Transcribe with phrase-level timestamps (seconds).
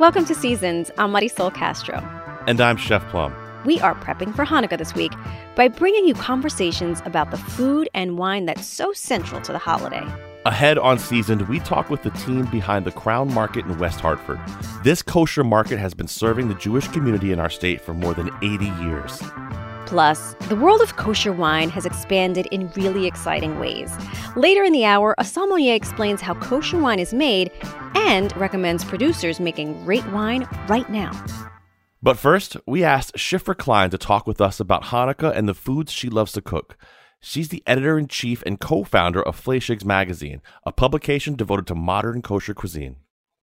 [0.00, 0.90] Welcome to Seasoned.
[0.96, 1.98] I'm Marisol Castro.
[2.46, 3.34] And I'm Chef Plum.
[3.66, 5.12] We are prepping for Hanukkah this week
[5.56, 10.02] by bringing you conversations about the food and wine that's so central to the holiday.
[10.46, 14.40] Ahead on Seasoned, we talk with the team behind the Crown Market in West Hartford.
[14.84, 18.30] This kosher market has been serving the Jewish community in our state for more than
[18.42, 19.20] 80 years.
[19.90, 23.92] Plus, the world of kosher wine has expanded in really exciting ways.
[24.36, 27.50] Later in the hour, a sommelier explains how kosher wine is made
[27.96, 31.10] and recommends producers making great wine right now.
[32.00, 35.90] But first, we asked Shifra Klein to talk with us about Hanukkah and the foods
[35.90, 36.76] she loves to cook.
[37.20, 41.74] She's the editor in chief and co founder of Fleishigs Magazine, a publication devoted to
[41.74, 42.94] modern kosher cuisine.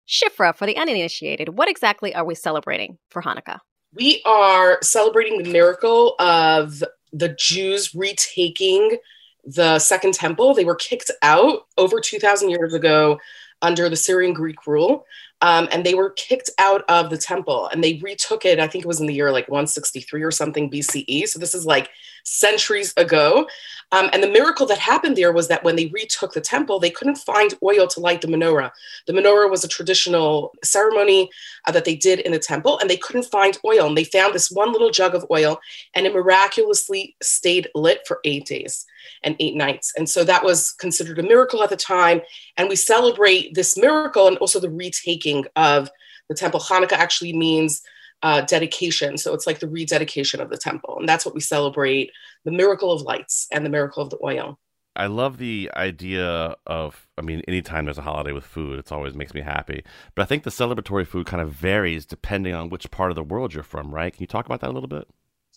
[0.09, 3.59] Shifra, for the uninitiated, what exactly are we celebrating for Hanukkah?
[3.97, 8.99] We are celebrating the miracle of the Jews retaking
[9.47, 10.53] the Second Temple.
[10.53, 13.19] They were kicked out over 2,000 years ago
[13.63, 15.07] under the Syrian Greek rule.
[15.41, 18.59] Um, and they were kicked out of the temple and they retook it.
[18.59, 21.29] I think it was in the year like 163 or something BCE.
[21.29, 21.91] So this is like
[22.25, 23.47] centuries ago.
[23.92, 26.90] Um, and the miracle that happened there was that when they retook the temple, they
[26.90, 28.73] couldn't find oil to light the menorah.
[29.06, 31.30] The menorah was a traditional ceremony
[31.66, 33.87] uh, that they did in the temple, and they couldn't find oil.
[33.87, 35.60] And they found this one little jug of oil,
[35.95, 38.84] and it miraculously stayed lit for eight days
[39.23, 39.92] and eight nights.
[39.96, 42.20] And so that was considered a miracle at the time.
[42.57, 45.88] And we celebrate this miracle and also the retaking of
[46.29, 46.59] the temple.
[46.59, 47.82] Hanukkah actually means
[48.23, 49.19] uh, dedication.
[49.19, 50.97] So it's like the rededication of the temple.
[50.99, 52.11] And that's what we celebrate
[52.45, 54.59] the miracle of lights and the miracle of the oil.
[54.97, 59.15] I love the idea of, I mean, anytime there's a holiday with food, it always
[59.15, 59.85] makes me happy.
[60.15, 63.23] But I think the celebratory food kind of varies depending on which part of the
[63.23, 64.12] world you're from, right?
[64.12, 65.06] Can you talk about that a little bit?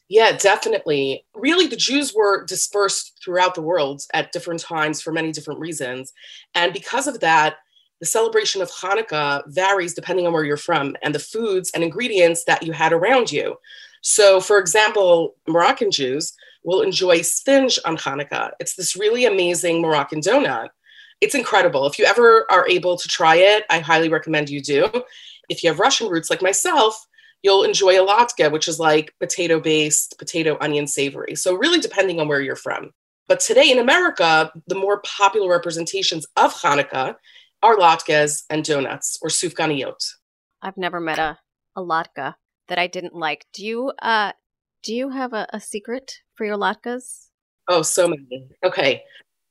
[0.09, 1.25] Yeah, definitely.
[1.35, 6.11] Really, the Jews were dispersed throughout the world at different times for many different reasons.
[6.55, 7.57] And because of that,
[7.99, 12.43] the celebration of Hanukkah varies depending on where you're from and the foods and ingredients
[12.45, 13.57] that you had around you.
[14.01, 18.51] So, for example, Moroccan Jews will enjoy sfinge on Hanukkah.
[18.59, 20.69] It's this really amazing Moroccan donut.
[21.21, 21.85] It's incredible.
[21.85, 24.89] If you ever are able to try it, I highly recommend you do.
[25.49, 27.05] If you have Russian roots like myself,
[27.43, 31.35] you'll enjoy a latke, which is like potato based, potato, onion, savory.
[31.35, 32.93] So, really depending on where you're from.
[33.27, 37.15] But today in America, the more popular representations of Hanukkah
[37.61, 40.13] are latkes and donuts or sufganiyot.
[40.61, 41.37] I've never met a,
[41.75, 42.35] a latke
[42.67, 43.45] that I didn't like.
[43.53, 44.31] Do you uh
[44.83, 47.27] do you have a, a secret for your latkes?
[47.67, 48.47] Oh, so many.
[48.63, 49.03] Okay.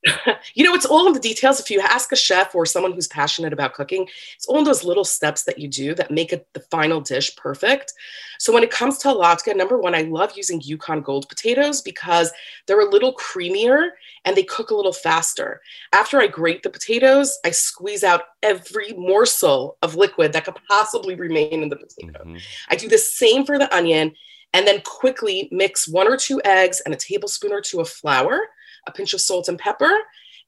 [0.54, 1.58] you know, it's all in the details.
[1.58, 5.04] If you ask a chef or someone who's passionate about cooking, it's all those little
[5.04, 7.92] steps that you do that make it the final dish perfect.
[8.38, 12.32] So when it comes to latke, number one, I love using Yukon Gold potatoes because
[12.66, 13.90] they're a little creamier
[14.24, 15.60] and they cook a little faster.
[15.92, 21.16] After I grate the potatoes, I squeeze out every morsel of liquid that could possibly
[21.16, 22.24] remain in the potato.
[22.24, 22.36] Mm-hmm.
[22.70, 24.14] I do the same for the onion
[24.54, 28.48] and then quickly mix one or two eggs and a tablespoon or two of flour
[28.88, 29.92] a pinch of salt and pepper,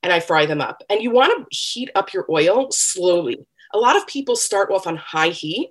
[0.02, 0.82] and I fry them up.
[0.90, 3.38] And you want to heat up your oil slowly.
[3.72, 5.70] A lot of people start off on high heat,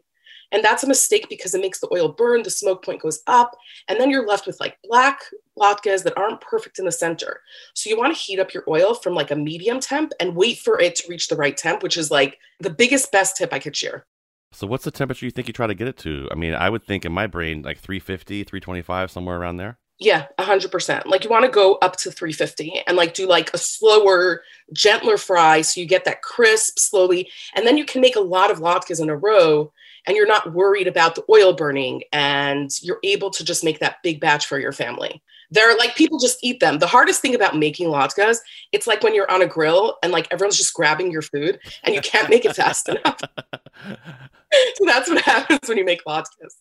[0.52, 3.56] and that's a mistake because it makes the oil burn, the smoke point goes up,
[3.88, 5.20] and then you're left with like black
[5.60, 7.42] latkes that aren't perfect in the center.
[7.76, 10.60] So you want to heat up your oil from like a medium temp and wait
[10.60, 13.60] for it to reach the right temp, which is like the biggest, best tip I
[13.60, 14.06] could share.
[14.52, 16.28] So what's the temperature you think you try to get it to?
[16.32, 19.78] I mean, I would think in my brain like 350, 325, somewhere around there.
[20.00, 21.08] Yeah, 100%.
[21.08, 25.18] Like you want to go up to 350 and like do like a slower, gentler
[25.18, 27.30] fry so you get that crisp slowly.
[27.54, 29.74] And then you can make a lot of latkes in a row
[30.08, 33.98] and you're not worried about the oil burning and you're able to just make that
[34.02, 35.22] big batch for your family.
[35.52, 36.80] They're like people just eat them.
[36.80, 38.38] The hardest thing about making latkes,
[38.72, 41.94] it's like when you're on a grill and like everyone's just grabbing your food and
[41.94, 43.20] you can't make it fast enough.
[43.84, 46.54] so that's what happens when you make latkes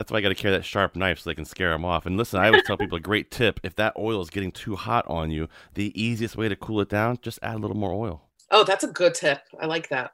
[0.00, 2.06] that's why I got to carry that sharp knife so they can scare them off.
[2.06, 4.74] And listen, I always tell people a great tip: if that oil is getting too
[4.74, 7.92] hot on you, the easiest way to cool it down, just add a little more
[7.92, 8.22] oil.
[8.50, 9.42] Oh, that's a good tip.
[9.60, 10.12] I like that.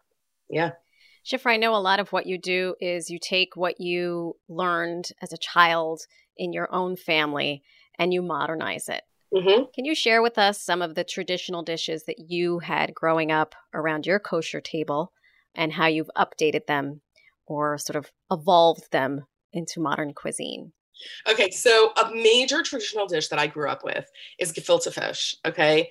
[0.51, 0.73] Yeah.
[1.25, 5.11] Shifra, I know a lot of what you do is you take what you learned
[5.23, 6.01] as a child
[6.37, 7.63] in your own family
[7.97, 9.03] and you modernize it.
[9.33, 9.65] Mm-hmm.
[9.73, 13.55] Can you share with us some of the traditional dishes that you had growing up
[13.73, 15.13] around your kosher table
[15.55, 17.03] and how you've updated them
[17.47, 19.25] or sort of evolved them
[19.57, 20.73] into modern cuisine?
[21.29, 24.09] Okay, so a major traditional dish that I grew up with
[24.39, 25.37] is gefilte fish.
[25.45, 25.91] Okay,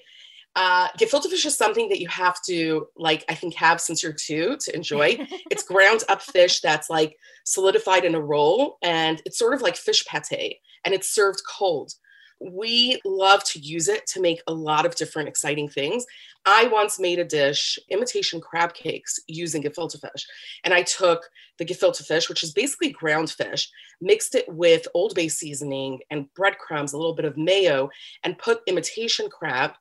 [0.56, 4.14] uh, gefilte fish is something that you have to like I think have since you're
[4.14, 5.18] two to enjoy.
[5.52, 9.76] it's ground up fish that's like solidified in a roll, and it's sort of like
[9.76, 11.94] fish pate, and it's served cold.
[12.40, 16.06] We love to use it to make a lot of different exciting things.
[16.46, 20.28] I once made a dish, imitation crab cakes, using gefilte fish.
[20.64, 23.70] And I took the gefilte fish, which is basically ground fish,
[24.02, 27.90] mixed it with Old Bay seasoning and breadcrumbs, a little bit of mayo,
[28.24, 29.72] and put imitation crab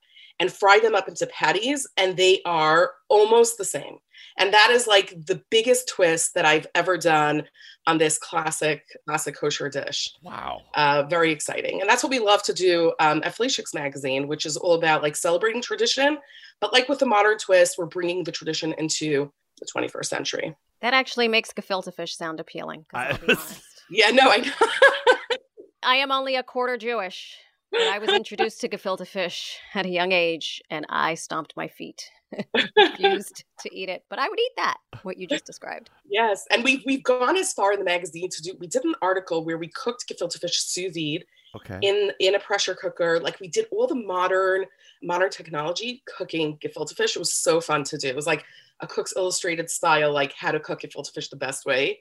[0.41, 1.87] and fry them up into patties.
[1.97, 3.99] And they are almost the same.
[4.39, 7.45] And that is like the biggest twist that I've ever done
[7.87, 10.13] on this classic, classic kosher dish.
[10.23, 10.63] Wow.
[10.75, 11.81] Uh, very exciting.
[11.81, 15.03] And that's what we love to do um, at Fleishigs magazine, which is all about
[15.03, 16.19] like celebrating tradition.
[16.61, 19.31] But like with the modern twist, we're bringing the tradition into
[19.61, 20.57] the 21st century.
[20.81, 22.87] That actually makes gefilte fish sound appealing.
[22.93, 23.19] I,
[23.91, 25.37] yeah, no, I know.
[25.83, 27.37] I am only a quarter Jewish.
[27.75, 31.67] But I was introduced to gefilte fish at a young age, and I stomped my
[31.67, 32.09] feet,
[32.77, 34.05] refused to eat it.
[34.09, 34.77] But I would eat that.
[35.03, 35.91] What you just described.
[36.09, 38.53] Yes, and we've we've gone as far in the magazine to do.
[38.61, 41.25] We did an article where we cooked gefilte fish sous vide
[41.57, 41.79] okay.
[41.83, 43.19] in in a pressure cooker.
[43.19, 44.67] Like we did all the modern
[45.03, 47.17] modern technology cooking gefilte fish.
[47.17, 48.09] It was so fun to do.
[48.09, 48.45] It was like
[48.81, 52.01] a Cook's Illustrated style, like how to cook gefilte fish the best way.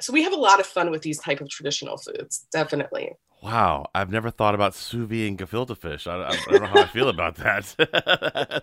[0.00, 3.12] So we have a lot of fun with these type of traditional foods, definitely.
[3.42, 6.06] Wow, I've never thought about sous vide and gefilte fish.
[6.06, 7.74] I, I, don't know how I feel about that.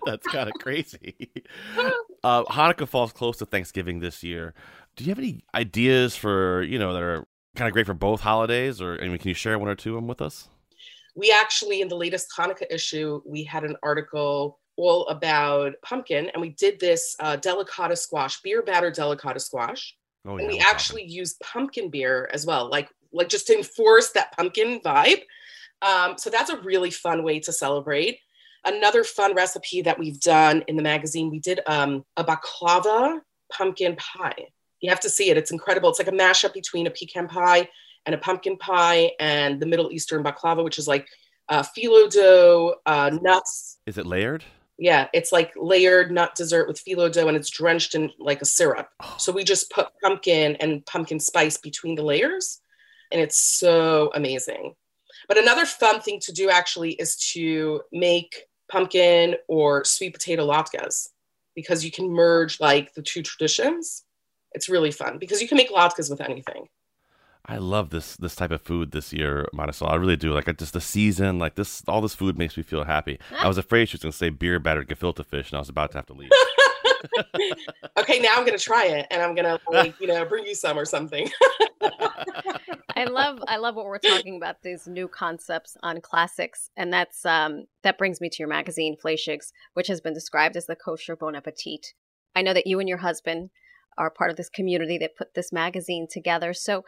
[0.06, 1.32] That's kind of crazy.
[2.22, 4.54] Uh, Hanukkah falls close to Thanksgiving this year.
[4.96, 7.26] Do you have any ideas for you know that are
[7.56, 9.90] kind of great for both holidays, or I mean, can you share one or two
[9.90, 10.48] of them with us?
[11.16, 16.40] We actually, in the latest Hanukkah issue, we had an article all about pumpkin, and
[16.40, 19.96] we did this uh, delicata squash, beer batter delicata squash.
[20.24, 24.10] Oh, yeah, and we actually used pumpkin beer as well, like like just to enforce
[24.10, 25.22] that pumpkin vibe.
[25.82, 28.18] Um, so that's a really fun way to celebrate.
[28.64, 33.20] Another fun recipe that we've done in the magazine, we did um, a baklava
[33.52, 34.48] pumpkin pie.
[34.80, 35.88] You have to see it; it's incredible.
[35.88, 37.68] It's like a mashup between a pecan pie
[38.04, 41.08] and a pumpkin pie, and the Middle Eastern baklava, which is like
[41.48, 43.78] uh, phyllo dough, uh, nuts.
[43.86, 44.44] Is it layered?
[44.78, 48.44] Yeah, it's like layered nut dessert with phyllo dough and it's drenched in like a
[48.44, 48.88] syrup.
[49.02, 49.16] Oh.
[49.18, 52.60] So we just put pumpkin and pumpkin spice between the layers
[53.10, 54.74] and it's so amazing.
[55.26, 61.08] But another fun thing to do actually is to make pumpkin or sweet potato latkes
[61.54, 64.04] because you can merge like the two traditions.
[64.52, 66.68] It's really fun because you can make latkes with anything.
[67.50, 69.90] I love this this type of food this year, Marisol.
[69.90, 70.34] I really do.
[70.34, 73.18] Like just the season, like this, all this food makes me feel happy.
[73.40, 75.70] I was afraid she was going to say beer battered gefilte fish, and I was
[75.70, 76.30] about to have to leave.
[77.98, 80.78] okay, now I'm to try it, and I'm to like you know bring you some
[80.78, 81.30] or something.
[82.96, 87.24] I love I love what we're talking about these new concepts on classics, and that's
[87.24, 91.16] um that brings me to your magazine Fleishigs, which has been described as the kosher
[91.16, 91.94] bon appetit.
[92.34, 93.50] I know that you and your husband
[93.96, 96.54] are part of this community that put this magazine together.
[96.54, 96.84] So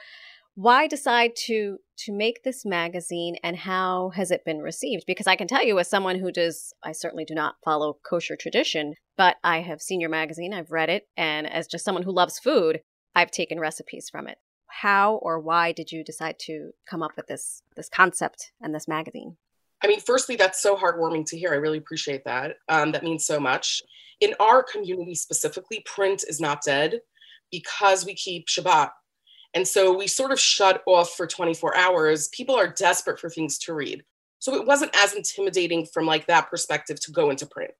[0.54, 5.04] why decide to to make this magazine and how has it been received?
[5.06, 8.36] Because i can tell you as someone who does i certainly do not follow kosher
[8.36, 12.12] tradition but i have seen your magazine i've read it and as just someone who
[12.12, 12.80] loves food
[13.14, 14.38] i've taken recipes from it.
[14.68, 18.88] How or why did you decide to come up with this this concept and this
[18.88, 19.36] magazine?
[19.82, 23.24] I mean firstly that's so heartwarming to hear i really appreciate that um, that means
[23.24, 23.82] so much.
[24.20, 27.00] In our community specifically print is not dead
[27.50, 28.90] because we keep shabbat
[29.54, 32.28] and so we sort of shut off for 24 hours.
[32.28, 34.04] People are desperate for things to read.
[34.38, 37.72] So it wasn't as intimidating from like that perspective to go into print.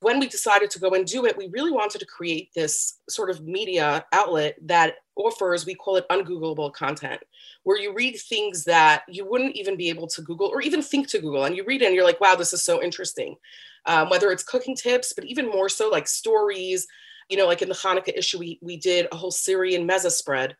[0.00, 3.30] When we decided to go and do it, we really wanted to create this sort
[3.30, 7.22] of media outlet that offers, we call it ungoogleable content,
[7.62, 11.08] where you read things that you wouldn't even be able to Google or even think
[11.08, 11.44] to Google.
[11.44, 13.36] And you read it and you're like, wow, this is so interesting.
[13.86, 16.86] Um, whether it's cooking tips, but even more so like stories,
[17.30, 20.54] you know, like in the Hanukkah issue, we, we did a whole Syrian meza spread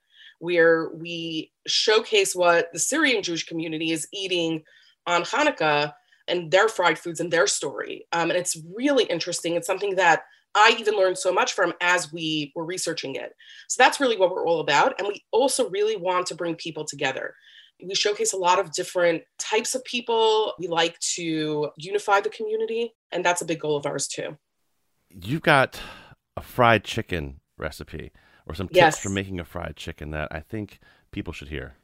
[0.45, 4.63] where we showcase what the Syrian Jewish community is eating
[5.07, 5.95] on Hanukkah
[6.29, 8.07] and their fried foods and their story.
[8.13, 9.55] Um, and it's really interesting.
[9.55, 10.25] It's something that
[10.55, 13.33] I even learned so much from as we were researching it.
[13.69, 14.95] So that's really what we're all about.
[14.99, 17.35] And we also really want to bring people together.
[17.83, 20.53] We showcase a lot of different types of people.
[20.59, 24.37] We like to unify the community, and that's a big goal of ours too.
[25.11, 25.81] You've got
[26.37, 28.13] a fried chicken recipe
[28.47, 28.99] or some tips yes.
[28.99, 31.75] for making a fried chicken that I think people should hear?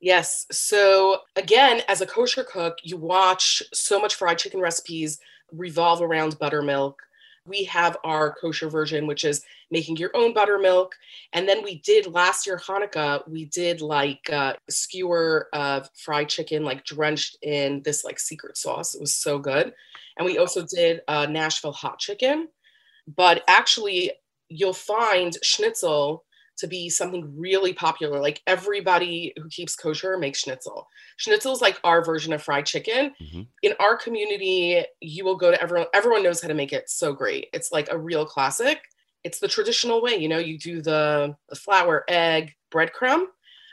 [0.00, 0.46] Yes.
[0.50, 5.18] So, again, as a kosher cook, you watch so much fried chicken recipes
[5.50, 7.00] revolve around buttermilk.
[7.46, 10.94] We have our kosher version, which is making your own buttermilk.
[11.32, 16.64] And then we did last year, Hanukkah, we did like a skewer of fried chicken,
[16.64, 18.94] like drenched in this like secret sauce.
[18.94, 19.74] It was so good.
[20.16, 22.48] And we also did uh, Nashville hot chicken.
[23.06, 24.12] But actually,
[24.48, 26.24] you'll find schnitzel
[26.56, 28.20] to be something really popular.
[28.20, 30.86] Like everybody who keeps kosher makes schnitzel.
[31.16, 33.12] Schnitzel is like our version of fried chicken.
[33.20, 33.42] Mm-hmm.
[33.62, 37.12] In our community, you will go to everyone, everyone knows how to make it so
[37.12, 37.48] great.
[37.52, 38.80] It's like a real classic.
[39.24, 43.24] It's the traditional way, you know, you do the, the flour, egg, breadcrumb.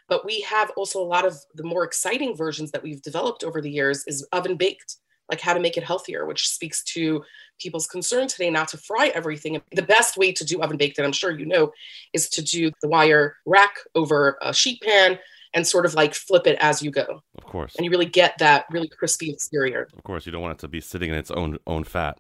[0.08, 3.62] But we have also a lot of the more exciting versions that we've developed over
[3.62, 4.98] the years is oven baked
[5.30, 7.24] like how to make it healthier, which speaks to
[7.60, 9.62] people's concern today not to fry everything.
[9.72, 11.72] The best way to do oven baked, and I'm sure you know,
[12.14, 15.20] is to do the wire rack over a sheet pan
[15.54, 17.22] and sort of like flip it as you go.
[17.38, 17.76] Of course.
[17.76, 19.88] And you really get that really crispy exterior.
[19.96, 22.18] Of course, you don't want it to be sitting in its own own fat.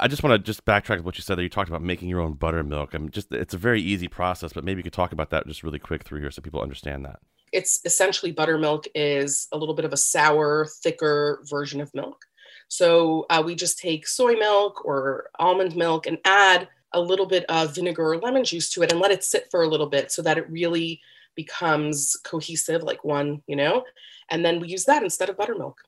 [0.00, 1.42] I just want to just backtrack what you said there.
[1.42, 2.94] You talked about making your own buttermilk.
[2.94, 5.46] I mean, just it's a very easy process, but maybe you could talk about that
[5.46, 7.18] just really quick through here so people understand that.
[7.52, 12.27] It's essentially buttermilk is a little bit of a sour, thicker version of milk.
[12.68, 17.44] So uh, we just take soy milk or almond milk and add a little bit
[17.48, 20.10] of vinegar or lemon juice to it and let it sit for a little bit
[20.10, 21.00] so that it really
[21.34, 23.84] becomes cohesive, like one, you know?
[24.30, 25.82] And then we use that instead of buttermilk.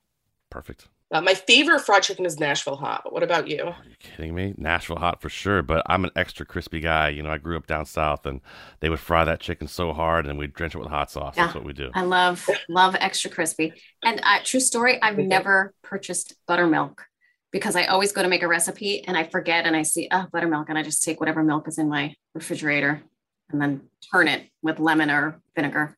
[0.51, 0.89] Perfect.
[1.13, 3.13] Uh, my favorite fried chicken is Nashville hot.
[3.13, 3.65] What about you?
[3.65, 4.55] Are you kidding me?
[4.57, 7.09] Nashville hot for sure, but I'm an extra crispy guy.
[7.09, 8.41] You know, I grew up down south and
[8.79, 11.35] they would fry that chicken so hard and we'd drench it with hot sauce.
[11.37, 11.91] Yeah, That's what we do.
[11.95, 13.73] I love, love extra crispy.
[14.05, 17.05] And uh, true story, I've never purchased buttermilk
[17.51, 20.27] because I always go to make a recipe and I forget and I see, oh,
[20.33, 20.69] buttermilk.
[20.69, 23.03] And I just take whatever milk is in my refrigerator
[23.51, 23.81] and then
[24.13, 25.97] turn it with lemon or vinegar.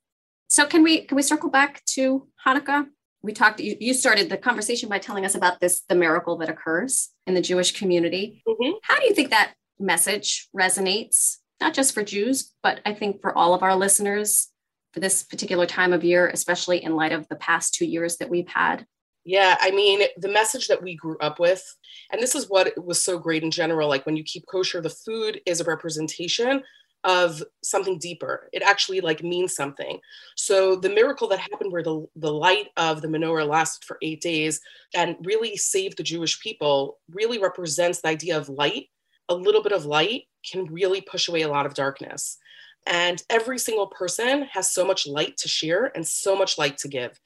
[0.49, 2.87] So can we can we circle back to Hanukkah?
[3.23, 6.49] We talked you, you, started the conversation by telling us about this the miracle that
[6.49, 8.73] occurs in the jewish community mm-hmm.
[8.83, 13.37] how do you think that message resonates not just for jews but i think for
[13.37, 14.49] all of our listeners
[14.93, 18.31] for this particular time of year especially in light of the past two years that
[18.31, 18.87] we've had
[19.25, 21.63] yeah i mean the message that we grew up with
[22.11, 24.91] and this is what was so great in general like when you keep kosher the
[24.91, 26.63] food is a representation
[27.05, 28.49] of something deeper.
[28.53, 29.99] It actually like means something.
[30.37, 34.21] So the miracle that happened where the, the light of the menorah lasted for eight
[34.21, 34.61] days
[34.95, 38.89] and really saved the Jewish people really represents the idea of light.
[39.29, 42.39] A little bit of light can really push away a lot of darkness.
[42.87, 46.89] And every single person has so much light to share and so much light to
[46.89, 47.19] give.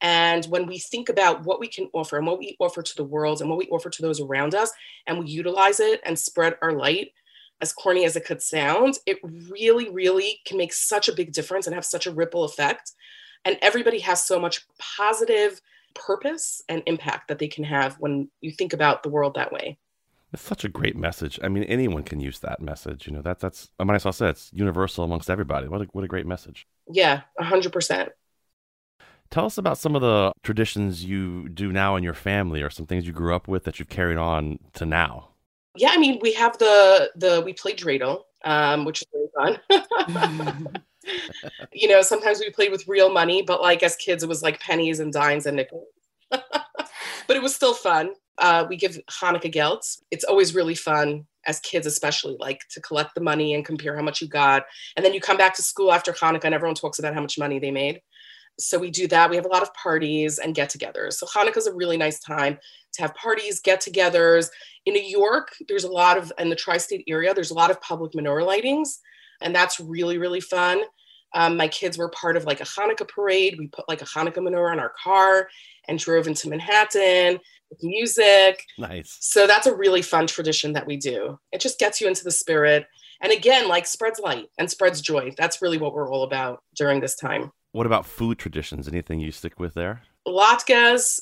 [0.00, 3.04] And when we think about what we can offer and what we offer to the
[3.04, 4.72] world and what we offer to those around us,
[5.06, 7.12] and we utilize it and spread our light,
[7.60, 11.66] as corny as it could sound, it really, really can make such a big difference
[11.66, 12.92] and have such a ripple effect.
[13.44, 15.60] And everybody has so much positive
[15.94, 19.78] purpose and impact that they can have when you think about the world that way.
[20.32, 21.40] It's such a great message.
[21.42, 23.06] I mean, anyone can use that message.
[23.06, 25.66] You know, that that's I mean, I saw said it's universal amongst everybody.
[25.66, 26.68] What a what a great message.
[26.88, 28.10] Yeah, hundred percent.
[29.30, 32.86] Tell us about some of the traditions you do now in your family, or some
[32.86, 35.29] things you grew up with that you've carried on to now
[35.80, 40.76] yeah, I mean, we have the the we play dreidel, um, which is really fun.
[41.72, 44.60] you know, sometimes we played with real money, but like as kids, it was like
[44.60, 45.88] pennies and dimes and nickels.
[46.30, 46.44] but
[47.30, 48.10] it was still fun.
[48.36, 50.02] Uh, we give Hanukkah gelds.
[50.10, 54.02] It's always really fun as kids, especially like to collect the money and compare how
[54.02, 54.64] much you got.
[54.96, 57.38] And then you come back to school after Hanukkah and everyone talks about how much
[57.38, 58.02] money they made.
[58.66, 59.30] So we do that.
[59.30, 61.14] We have a lot of parties and get togethers.
[61.14, 62.58] So Hanukkah is a really nice time
[62.94, 64.48] to have parties, get togethers.
[64.86, 67.70] In New York, there's a lot of, in the tri state area, there's a lot
[67.70, 68.98] of public menorah lightings.
[69.40, 70.82] And that's really, really fun.
[71.32, 73.56] Um, my kids were part of like a Hanukkah parade.
[73.58, 75.48] We put like a Hanukkah menorah in our car
[75.88, 77.38] and drove into Manhattan
[77.70, 78.64] with music.
[78.78, 79.16] Nice.
[79.20, 81.38] So that's a really fun tradition that we do.
[81.52, 82.86] It just gets you into the spirit.
[83.20, 85.32] And again, like spreads light and spreads joy.
[85.36, 87.52] That's really what we're all about during this time.
[87.72, 88.88] What about food traditions?
[88.88, 90.02] Anything you stick with there?
[90.26, 91.20] Latkes.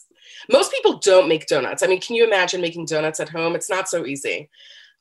[0.50, 1.82] Most people don't make donuts.
[1.82, 3.54] I mean, can you imagine making donuts at home?
[3.54, 4.48] It's not so easy.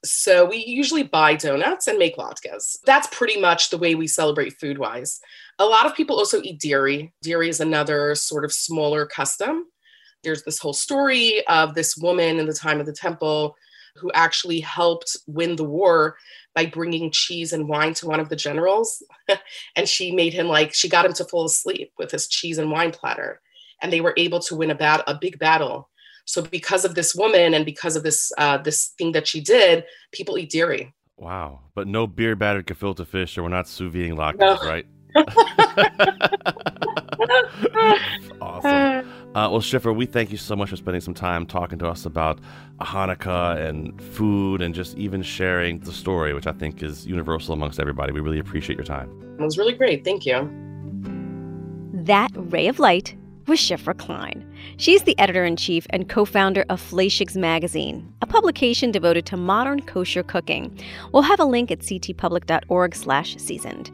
[0.04, 2.78] So we usually buy donuts and make latkes.
[2.86, 5.20] That's pretty much the way we celebrate food wise.
[5.60, 7.14] A lot of people also eat dairy.
[7.22, 9.66] Dairy is another sort of smaller custom.
[10.24, 13.56] There's this whole story of this woman in the time of the temple
[13.96, 16.18] who actually helped win the war
[16.58, 19.04] by bringing cheese and wine to one of the generals.
[19.76, 22.72] and she made him like, she got him to fall asleep with his cheese and
[22.72, 23.40] wine platter.
[23.80, 25.88] And they were able to win a, bat- a big battle.
[26.26, 29.84] So because of this woman and because of this uh, this thing that she did,
[30.12, 30.96] people eat dairy.
[31.18, 31.60] Wow.
[31.76, 34.58] But no beer battered gefilte fish or we're not sous vide latkes, no.
[34.68, 34.88] right?
[38.42, 39.14] awesome.
[39.38, 42.08] Uh, well, Shifra, we thank you so much for spending some time talking to us
[42.08, 42.40] about
[42.82, 47.80] Hanukkah and food and just even sharing the story, which I think is universal amongst
[47.80, 48.12] everybody.
[48.12, 49.12] We really appreciate your time.
[49.40, 50.04] It was really great.
[50.04, 50.50] Thank you.
[51.94, 53.16] That ray of light
[53.46, 54.44] was Shifra Klein.
[54.78, 59.38] She's the editor in chief and co founder of Fleishigs Magazine, a publication devoted to
[59.38, 60.76] modern kosher cooking.
[61.14, 63.92] We'll have a link at ctpublic.org slash seasoned.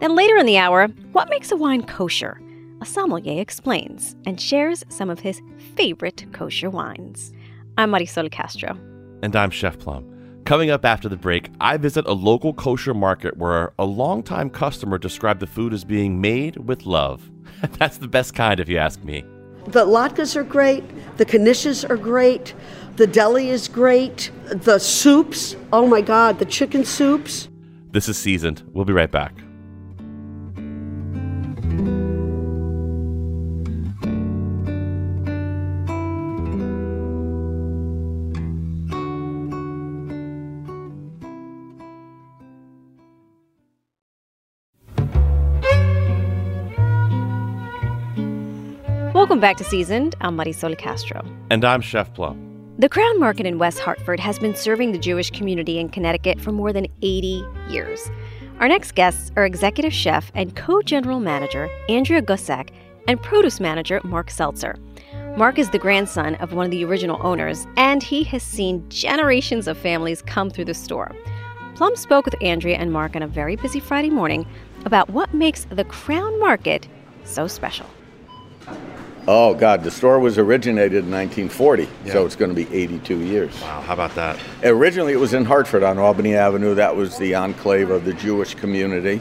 [0.00, 2.40] Then later in the hour, what makes a wine kosher?
[2.82, 5.40] A sommelier explains and shares some of his
[5.76, 7.32] favorite kosher wines.
[7.78, 8.78] I'm Marisol Castro.
[9.22, 10.04] And I'm Chef Plum.
[10.44, 14.98] Coming up after the break, I visit a local kosher market where a longtime customer
[14.98, 17.30] described the food as being made with love.
[17.78, 19.24] That's the best kind, if you ask me.
[19.68, 20.84] The latkes are great,
[21.16, 22.54] the knishes are great,
[22.96, 27.48] the deli is great, the soups, oh my God, the chicken soups.
[27.90, 28.62] This is Seasoned.
[28.74, 29.45] We'll be right back.
[49.46, 50.16] Back to Seasoned.
[50.20, 51.24] I'm Marisol Castro.
[51.50, 52.74] And I'm Chef Plum.
[52.80, 56.50] The Crown Market in West Hartford has been serving the Jewish community in Connecticut for
[56.50, 58.10] more than 80 years.
[58.58, 62.70] Our next guests are executive chef and co general manager Andrea Gussak
[63.06, 64.74] and produce manager Mark Seltzer.
[65.36, 69.68] Mark is the grandson of one of the original owners, and he has seen generations
[69.68, 71.14] of families come through the store.
[71.76, 74.44] Plum spoke with Andrea and Mark on a very busy Friday morning
[74.84, 76.88] about what makes the Crown Market
[77.22, 77.86] so special.
[79.28, 82.12] Oh God, the store was originated in 1940, yeah.
[82.12, 83.60] so it's going to be 82 years.
[83.60, 84.38] Wow, how about that?
[84.62, 86.76] Originally, it was in Hartford on Albany Avenue.
[86.76, 89.20] That was the enclave of the Jewish community.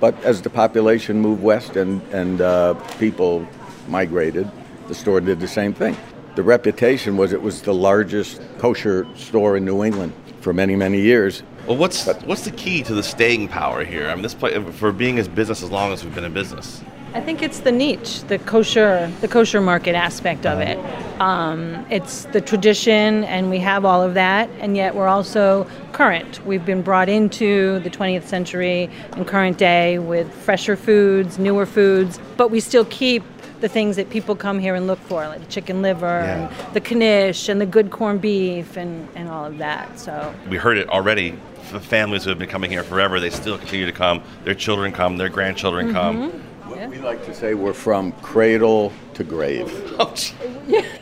[0.00, 3.48] But as the population moved west and and uh, people
[3.88, 4.50] migrated,
[4.88, 5.96] the store did the same thing.
[6.34, 11.00] The reputation was it was the largest kosher store in New England for many many
[11.00, 11.42] years.
[11.66, 14.10] Well, what's but, what's the key to the staying power here?
[14.10, 16.82] I mean, this place, for being as business as long as we've been in business.
[17.16, 20.76] I think it's the niche, the kosher, the kosher market aspect of it.
[21.18, 26.44] Um, it's the tradition, and we have all of that, and yet we're also current.
[26.44, 32.20] We've been brought into the 20th century and current day with fresher foods, newer foods,
[32.36, 33.22] but we still keep
[33.60, 36.50] the things that people come here and look for, like the chicken liver yeah.
[36.50, 39.98] and the knish and the good corned beef and, and all of that.
[39.98, 41.34] So we heard it already.
[41.72, 44.22] The families who have been coming here forever, they still continue to come.
[44.44, 45.16] Their children come.
[45.16, 45.96] Their grandchildren mm-hmm.
[45.96, 46.42] come
[46.90, 46.98] yeah.
[46.98, 49.82] We like to say we're from cradle to grave.
[49.98, 50.14] Oh,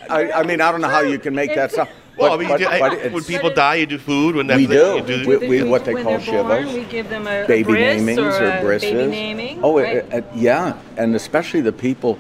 [0.09, 1.89] I, I, mean, I don't know how you can make that sound.
[2.17, 4.37] Well, but, I mean, but, do, when people die, you do food.
[4.37, 5.01] When we do.
[5.01, 6.73] do we, we, what they call shivas.
[6.73, 8.93] We give them a baby a namings or, or brisses.
[8.93, 10.13] Baby naming, oh, right?
[10.13, 12.19] uh, uh, yeah, and especially the people.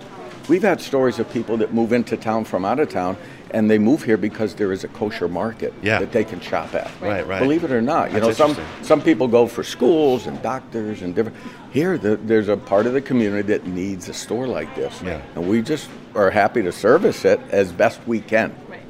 [0.48, 3.16] We've had stories of people that move into town from out of town
[3.55, 6.01] and they move here because there is a kosher market yeah.
[6.01, 6.90] that they can shop at.
[7.01, 7.38] Right, right.
[7.38, 11.03] Believe it or not, you That's know some some people go for schools and doctors
[11.03, 11.38] and different.
[11.71, 15.23] Here, the, there's a part of the community that needs a store like this, yeah.
[15.37, 18.55] and we just are happy to service it as best we can.
[18.69, 18.81] Right.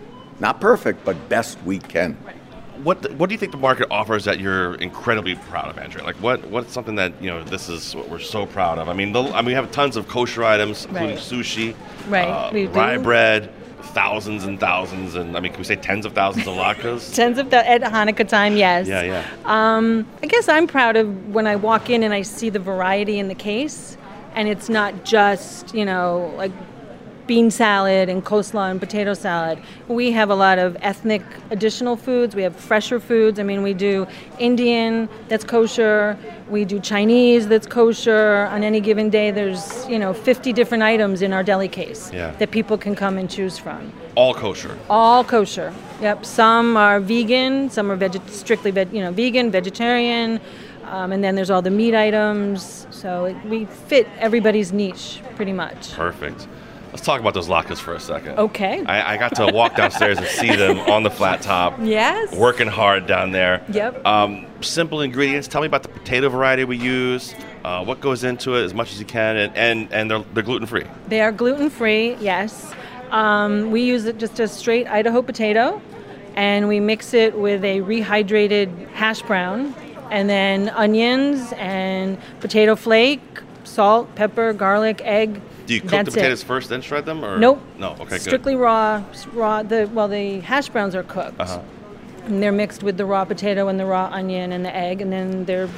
[0.41, 2.17] Not perfect, but best we can.
[2.25, 2.35] Right.
[2.83, 6.05] What what do you think the market offers that you're incredibly proud of, Andrea?
[6.05, 8.89] Like what what's something that you know this is what we're so proud of?
[8.89, 11.19] I mean, the, I mean we have tons of kosher items, including right.
[11.19, 11.77] sushi,
[12.09, 12.29] right?
[12.29, 13.53] Uh, rye bread
[13.95, 17.15] thousands and thousands, and I mean, can we say tens of thousands of latkes?
[17.21, 18.87] tens of th- at Hanukkah time, yes.
[18.87, 19.25] Yeah, yeah.
[19.45, 23.19] Um, I guess I'm proud of when I walk in and I see the variety
[23.19, 23.97] in the case,
[24.35, 26.53] and it's not just you know like
[27.27, 29.59] bean salad and coleslaw and potato salad.
[29.89, 32.35] We have a lot of ethnic additional foods.
[32.35, 33.39] We have fresher foods.
[33.39, 34.07] I mean, we do
[34.39, 36.19] Indian that's kosher.
[36.49, 38.47] We do Chinese that's kosher.
[38.51, 42.31] On any given day, there's you know 50 different items in our deli case yeah.
[42.33, 43.93] that people can come and choose from.
[44.17, 44.79] All kosher.
[44.91, 45.73] All kosher.
[46.01, 46.25] Yep.
[46.25, 47.71] Some are vegan.
[47.71, 50.41] Some are veg- strictly veg- you know vegan, vegetarian.
[50.85, 52.87] Um, and then there's all the meat items.
[52.91, 55.93] So it, we fit everybody's niche pretty much.
[55.95, 56.47] Perfect.
[56.95, 58.39] Let's talk about those latkes for a second.
[58.39, 58.85] Okay.
[58.87, 61.75] I, I got to walk downstairs and see them on the flat top.
[61.83, 62.33] Yes.
[62.37, 63.65] Working hard down there.
[63.69, 64.07] Yep.
[64.07, 65.49] Um, simple ingredients.
[65.49, 67.35] Tell me about the potato variety we use.
[67.65, 70.45] Uh, what goes into it as much as you can, and and, and they're, they're
[70.45, 70.85] gluten free.
[71.09, 72.15] They are gluten free.
[72.21, 72.73] Yes.
[73.11, 75.83] Um, we use it just a straight Idaho potato,
[76.37, 79.75] and we mix it with a rehydrated hash brown,
[80.13, 83.21] and then onions and potato flake,
[83.65, 86.47] salt, pepper, garlic, egg do you cook That's the potatoes it.
[86.47, 87.61] first, then shred them, or nope?
[87.79, 87.93] No.
[87.93, 88.05] Okay.
[88.05, 88.23] Good.
[88.23, 88.61] Strictly good.
[88.61, 89.03] raw.
[89.33, 89.63] Raw.
[89.63, 91.61] The well, the hash browns are cooked, uh-huh.
[92.27, 95.13] and they're mixed with the raw potato and the raw onion and the egg, and
[95.13, 95.69] then they're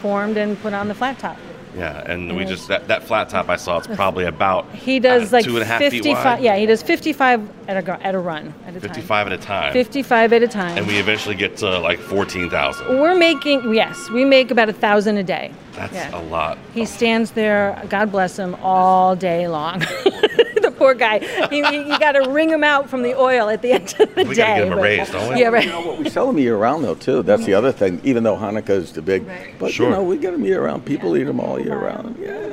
[0.00, 1.38] formed and put on the flat top.
[1.76, 3.78] Yeah, and we just that, that flat top I saw.
[3.78, 6.42] It's probably about he does uh, like two and a half 55, feet wide.
[6.42, 9.32] Yeah, he does fifty-five at a at a run at a Fifty-five time.
[9.32, 9.72] at a time.
[9.74, 10.78] Fifty-five at a time.
[10.78, 12.98] And we eventually get to like fourteen thousand.
[12.98, 15.52] We're making yes, we make about a thousand a day.
[15.72, 16.18] That's yeah.
[16.18, 16.56] a lot.
[16.72, 19.80] He stands there, God bless him, all day long.
[19.80, 21.16] the poor guy.
[21.50, 24.24] You, you got to wring him out from the oil at the end of the
[24.24, 24.42] we day.
[24.42, 25.40] gotta get him a raise, don't we?
[25.40, 25.64] Yeah, right.
[25.64, 25.98] You know what?
[25.98, 27.22] We sell them year round though too.
[27.22, 28.00] That's the other thing.
[28.04, 29.24] Even though Hanukkah is the big,
[29.58, 29.86] but Sure.
[29.88, 30.84] you know we get them year round.
[30.84, 32.16] People eat them all year round.
[32.20, 32.50] Yeah.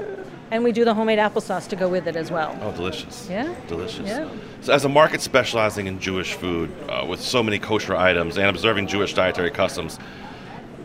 [0.52, 2.56] And we do the homemade applesauce to go with it as well.
[2.62, 3.28] Oh, delicious.
[3.28, 3.56] Yeah.
[3.68, 4.08] Delicious.
[4.08, 4.30] Yeah.
[4.62, 8.46] So, as a market specializing in Jewish food, uh, with so many kosher items and
[8.48, 9.98] observing Jewish dietary customs,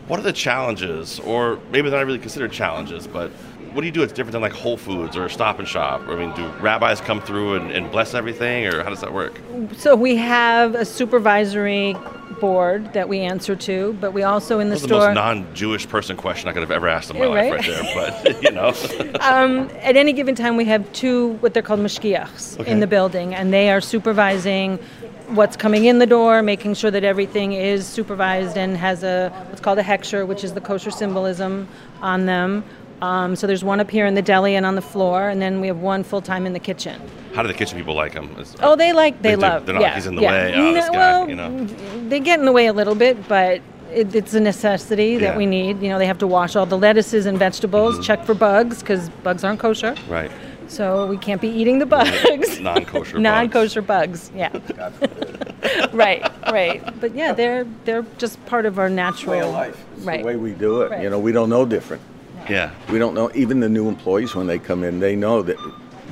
[0.07, 3.29] what are the challenges, or maybe they're not really considered challenges, but
[3.73, 6.01] what do you do that's different than like Whole Foods or Stop and Shop?
[6.07, 9.39] I mean, do rabbis come through and, and bless everything, or how does that work?
[9.77, 11.95] So we have a supervisory
[12.39, 15.13] board that we answer to, but we also in the was the most store.
[15.13, 17.67] non-Jewish person question I could have ever asked in my Yeah, life, right?
[17.67, 18.33] right there.
[18.33, 18.69] But you know,
[19.21, 22.71] um, at any given time, we have two what they're called mashgiachs Okay.
[22.71, 24.77] in the building, and they are supervising
[25.27, 29.61] what's coming in the door, making sure that everything is supervised and has a what's
[29.61, 31.67] called a hechsher, which is the kosher symbolism
[32.01, 32.63] on them.
[33.01, 35.61] Um, so there's one up here in the deli and on the floor, and then
[35.61, 37.01] we have one full time in the kitchen.
[37.33, 38.29] how do the kitchen people like him?
[38.39, 39.41] Is- Oh, they like they, They do.
[39.41, 39.65] love.
[39.65, 40.31] They're not like, yeah, "He's in the yeah.
[40.31, 41.65] way, oh, this No, guy," well, you know?
[42.09, 43.61] they get in the way a little bit, but
[43.93, 45.19] it, it's a necessity Yeah.
[45.19, 45.81] that we need.
[45.81, 48.03] You know, they have to wash all the lettuces and vegetables, Mm-hmm.
[48.03, 49.95] check for bugs because bugs aren't kosher.
[50.09, 50.31] right.
[50.67, 52.59] So we can't be eating the bugs.
[52.61, 53.23] Non-kosher bugs.
[53.23, 54.31] Non-kosher bugs.
[54.35, 54.51] Yeah.
[55.93, 56.21] right.
[56.51, 56.83] Right.
[56.99, 59.85] But yeah, they're they're just part of our natural Way of life.
[59.97, 60.19] It's Right.
[60.19, 60.91] the way we do it.
[60.91, 61.01] Right.
[61.03, 62.01] You know, we don't know different.
[62.49, 62.71] Yeah.
[62.89, 63.31] We don't know.
[63.35, 65.57] Even the new employees when they come in, they know that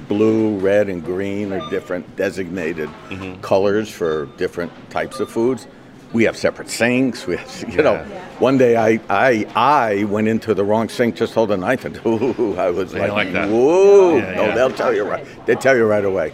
[0.07, 3.41] blue, red, and green are different designated Mm-hmm.
[3.41, 5.67] colors for different types of foods.
[6.13, 7.27] We have separate sinks.
[7.27, 8.05] We have, you know, Yeah.
[8.39, 11.99] one day I, I I went into the wrong sink, just hold a knife, and
[12.05, 13.49] ooh, I was They like, like that.
[13.49, 14.15] whoa!
[14.17, 14.55] Yeah, no, yeah.
[14.55, 15.25] they'll tell you right.
[15.45, 16.31] They tell you right away.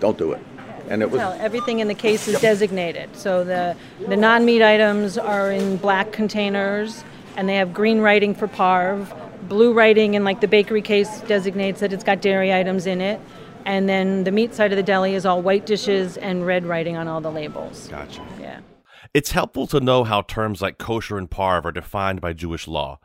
[0.00, 0.40] Don't do it.
[0.88, 3.14] And it was Well, everything in the case is designated.
[3.16, 3.76] So the
[4.08, 7.04] the non-meat items are in black containers,
[7.36, 9.06] and they have green writing for parv.
[9.48, 13.20] Blue writing in like the bakery case designates that it's got dairy items in it,
[13.64, 16.96] and then the meat side of the deli is all white dishes and red writing
[16.96, 17.88] on all the labels.
[17.88, 18.22] Gotcha.
[18.40, 18.60] Yeah.
[19.14, 22.98] It's helpful to know how terms like kosher and parv are defined by Jewish law.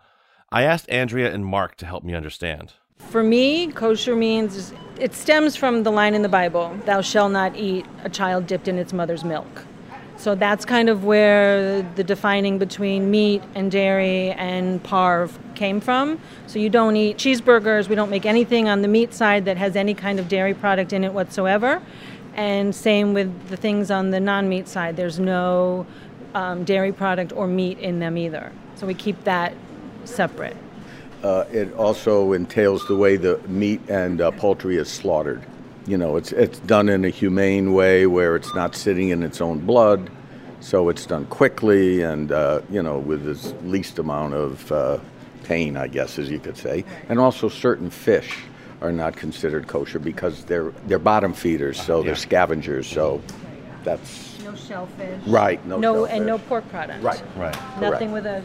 [0.52, 2.74] I asked Andrea and Mark to help me understand.
[2.98, 7.56] For me, kosher means it stems from the line in the Bible, "Thou shalt not
[7.56, 9.66] eat a child dipped in its mother's milk."
[10.18, 16.20] So that's kind of where the defining between meat and dairy and parv came from.
[16.48, 19.76] So you don't eat cheeseburgers, we don't make anything on the meat side that has
[19.76, 21.84] any kind of dairy product in it whatsoever.
[22.34, 25.86] And same with the things on the non meat side, there's no
[26.34, 28.52] um, dairy product or meat in them either.
[28.76, 29.54] So we keep that
[30.06, 30.58] separate.
[31.22, 35.44] Uh, it also entails the way the meat and uh, poultry is slaughtered.
[35.86, 39.42] You know, it's it's done in a humane way where it's not sitting in its
[39.42, 40.10] own blood,
[40.60, 44.98] so it's done quickly and uh, you know with as least amount of uh,
[45.52, 46.86] pain, I guess, as you could say.
[47.10, 48.38] And also, certain fish
[48.80, 52.88] are not considered kosher because they're they're bottom feeders, so they're scavengers.
[52.88, 53.22] So
[53.84, 55.22] that's No shellfish.
[55.28, 55.64] right.
[55.66, 57.04] No, No, and no pork product.
[57.04, 57.22] Right.
[57.36, 57.58] Right.
[57.82, 58.42] Nothing with a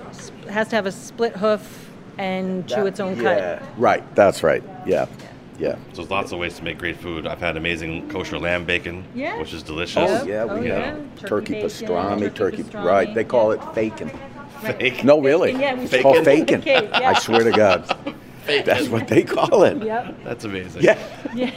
[0.51, 1.65] has to have a split hoof
[2.19, 3.59] and chew its own yeah.
[3.61, 3.79] cut.
[3.79, 4.03] Right.
[4.17, 4.65] That's right.
[4.85, 5.07] Yeah.
[5.59, 5.77] Yeah.
[5.93, 7.27] So there's lots of ways to make great food.
[7.27, 9.39] I've had amazing kosher lamb bacon, Yeah.
[9.39, 10.11] which is oh, delicious.
[10.11, 10.27] Oh, Yep.
[10.27, 10.91] yeah, Oh, we yeah.
[10.91, 13.15] Turkey turkey, bacon, pastrami, turkey turkey, pastrami, right?
[13.15, 13.71] They call yeah.
[13.71, 14.11] it faking.
[14.61, 15.05] Fake.
[15.05, 15.53] No, really.
[15.53, 16.63] Yeah, we it's should called faking.
[16.63, 17.11] cake, yeah.
[17.11, 17.87] I swear to God,
[18.47, 19.83] that's what they call it.
[19.83, 20.25] Yep.
[20.25, 20.83] That's amazing.
[20.83, 20.99] Yeah.
[21.35, 21.51] Yeah.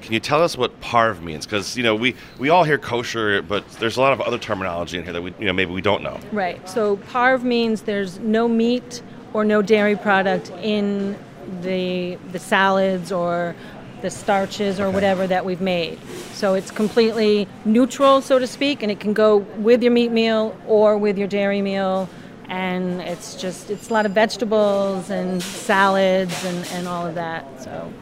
[0.00, 1.44] Can you tell us what parv means?
[1.44, 4.96] Because you know we we all hear kosher, but there's a lot of other terminology
[4.96, 6.18] in here that we you know maybe we don't know.
[6.32, 6.66] Right.
[6.68, 9.02] So parv means there's no meat
[9.34, 11.16] or no dairy product in
[11.60, 13.54] the the salads or
[14.00, 15.98] the starches or whatever that we've made.
[16.32, 20.56] So it's completely neutral, so to speak, and it can go with your meat meal
[20.66, 22.08] or with your dairy meal.
[22.48, 27.44] And it's just it's a lot of vegetables and salads and, and all of that.
[27.62, 27.92] So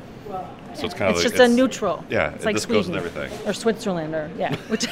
[0.74, 2.04] So it's kind of it's like, just a neutral.
[2.08, 3.48] Yeah, it's it- like this Sweden goes with everything.
[3.48, 4.54] or Switzerland or yeah.
[4.68, 4.86] Which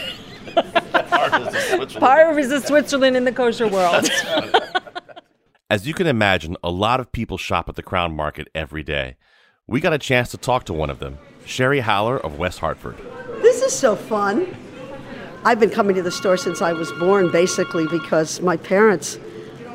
[0.55, 2.39] Parv is a Switzerland.
[2.39, 4.09] is a Switzerland in the kosher world.
[5.71, 9.17] As you can imagine, a lot of people shop at the Crown Market every day.
[9.67, 12.97] We got a chance to talk to one of them, Sherry Haller of West Hartford.
[13.41, 14.55] This is so fun.
[15.45, 19.19] I've been coming to the store since I was born, basically, because my parents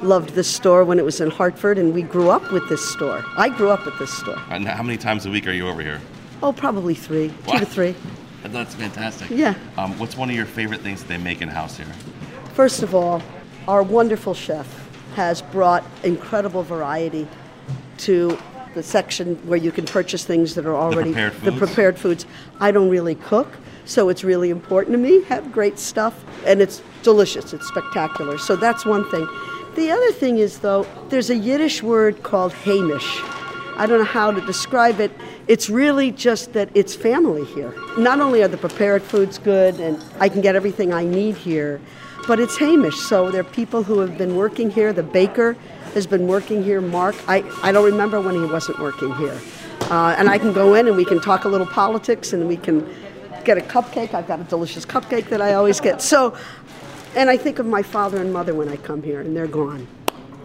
[0.03, 3.23] loved this store when it was in Hartford, and we grew up with this store.
[3.37, 4.41] I grew up at this store.
[4.49, 6.01] And how many times a week are you over here?
[6.41, 7.95] Oh, probably three, two to three.
[8.43, 9.29] That's fantastic.
[9.29, 9.55] Yeah.
[9.77, 11.87] Um, what's one of your favorite things that they make in house here?
[12.53, 13.21] First of all,
[13.67, 17.27] our wonderful chef has brought incredible variety
[17.97, 18.37] to
[18.73, 22.25] the section where you can purchase things that are already prepared the prepared foods.
[22.59, 26.81] I don't really cook, so it's really important to me have great stuff and it's
[27.03, 28.37] delicious, it's spectacular.
[28.37, 29.27] So that's one thing.
[29.79, 33.21] The other thing is though, there's a Yiddish word called Hamish.
[33.77, 35.09] I don't know how to describe it.
[35.47, 37.73] It's really just that it's family here.
[37.97, 41.79] Not only are the prepared foods good and I can get everything I need here,
[42.27, 42.97] but it's Hamish.
[42.97, 44.91] So there are people who have been working here.
[44.91, 45.55] The baker
[45.93, 46.81] has been working here.
[46.81, 49.39] Mark, I, I don't remember when he wasn't working here.
[49.83, 52.57] Uh, and I can go in and we can talk a little politics and we
[52.57, 52.85] can
[53.45, 54.13] get a cupcake.
[54.13, 56.01] I've got a delicious cupcake that I always get.
[56.01, 56.37] So,
[57.15, 59.87] and I think of my father and mother when I come here, and they're gone.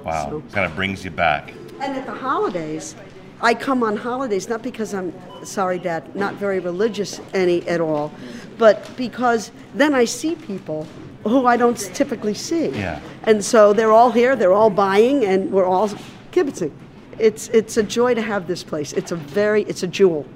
[0.04, 0.42] Wow, so.
[0.52, 1.52] kind of brings you back.
[1.80, 2.94] And at the holidays,
[3.40, 5.12] I come on holidays not because I'm
[5.44, 8.12] sorry, Dad, not very religious any at all,
[8.58, 10.86] but because then I see people
[11.24, 12.68] who I don't typically see.
[12.68, 13.00] Yeah.
[13.24, 15.88] And so they're all here, they're all buying, and we're all
[16.32, 16.72] kibitzing.
[17.18, 18.92] It's it's a joy to have this place.
[18.92, 20.26] It's a very it's a jewel.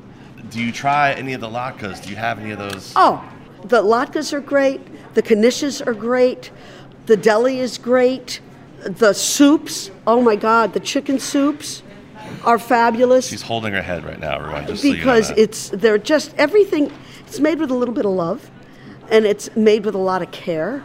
[0.51, 2.03] Do you try any of the latkes?
[2.03, 2.93] Do you have any of those?
[2.97, 3.23] Oh,
[3.65, 4.81] the latkes are great.
[5.19, 6.53] The knishes are great.
[7.07, 8.41] The deli is great.
[8.85, 11.83] The soups, oh my God, the chicken soups
[12.45, 13.27] are fabulous.
[13.27, 14.67] She's holding her head right now, everyone.
[14.67, 16.93] because so you know it's they're just everything.
[17.27, 18.49] It's made with a little bit of love,
[19.11, 20.85] and it's made with a lot of care,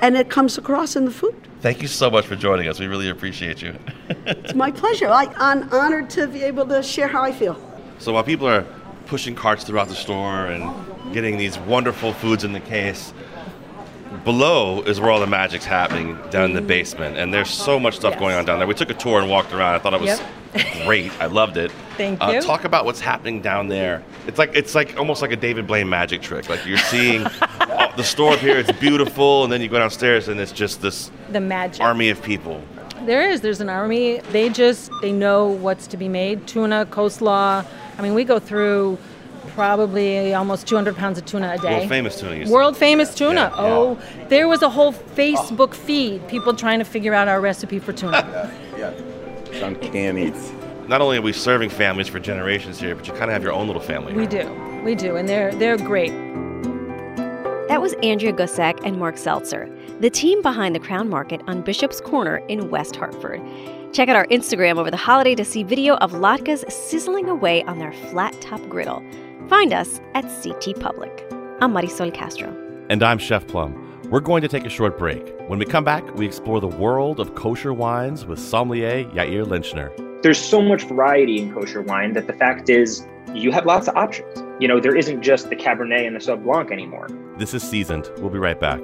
[0.00, 1.36] and it comes across in the food.
[1.60, 2.80] Thank you so much for joining us.
[2.80, 3.76] We really appreciate you.
[4.26, 5.06] it's my pleasure.
[5.06, 7.56] I, I'm honored to be able to share how I feel.
[8.00, 8.66] So while people are
[9.06, 13.12] pushing carts throughout the store and getting these wonderful foods in the case,
[14.24, 17.16] below is where all the magic's happening down in the basement.
[17.16, 18.20] And there's so much stuff yes.
[18.20, 18.68] going on down there.
[18.68, 19.74] We took a tour and walked around.
[19.74, 20.20] I thought it was
[20.54, 20.66] yep.
[20.84, 21.12] great.
[21.20, 21.70] I loved it.
[21.96, 22.42] Thank uh, you.
[22.42, 24.02] talk about what's happening down there.
[24.26, 26.48] It's like it's like almost like a david blaine magic trick.
[26.48, 27.22] Like you're seeing
[27.96, 28.58] the store up here.
[28.58, 29.44] It's beautiful.
[29.44, 31.82] And then you go downstairs and it's just this the magic.
[31.82, 32.62] army of people.
[33.04, 33.40] There is.
[33.40, 34.20] There's an army.
[34.32, 36.46] They just they know what's to be made.
[36.46, 37.64] Tuna coleslaw.
[37.98, 38.98] I mean we go through
[39.54, 41.78] probably almost 200 pounds of tuna a day.
[41.78, 42.50] World famous tuna.
[42.50, 43.34] World famous tuna.
[43.34, 44.26] Yeah, oh, yeah.
[44.26, 48.52] there was a whole Facebook feed, people trying to figure out our recipe for tuna.
[48.76, 50.32] yeah, it's uncanny.
[50.88, 53.52] Not only are we serving families for generations here, but you kind of have your
[53.52, 54.14] own little family.
[54.14, 54.50] We do,
[54.84, 56.12] we do, and they're they're great.
[57.68, 59.68] That was Andrea Gussak and Mark Seltzer,
[60.00, 63.42] the team behind the Crown Market on Bishop's Corner in West Hartford.
[63.92, 67.78] Check out our Instagram over the holiday to see video of latkes sizzling away on
[67.78, 69.02] their flat top griddle.
[69.48, 71.26] Find us at CT Public.
[71.60, 72.54] I'm Marisol Castro.
[72.90, 74.02] And I'm Chef Plum.
[74.10, 75.26] We're going to take a short break.
[75.48, 79.90] When we come back, we explore the world of kosher wines with sommelier Yair Lenchner.
[80.22, 83.96] There's so much variety in kosher wine that the fact is you have lots of
[83.96, 84.44] options.
[84.60, 87.08] You know, there isn't just the Cabernet and the Sauv Blanc anymore.
[87.38, 88.10] This is Seasoned.
[88.18, 88.80] We'll be right back.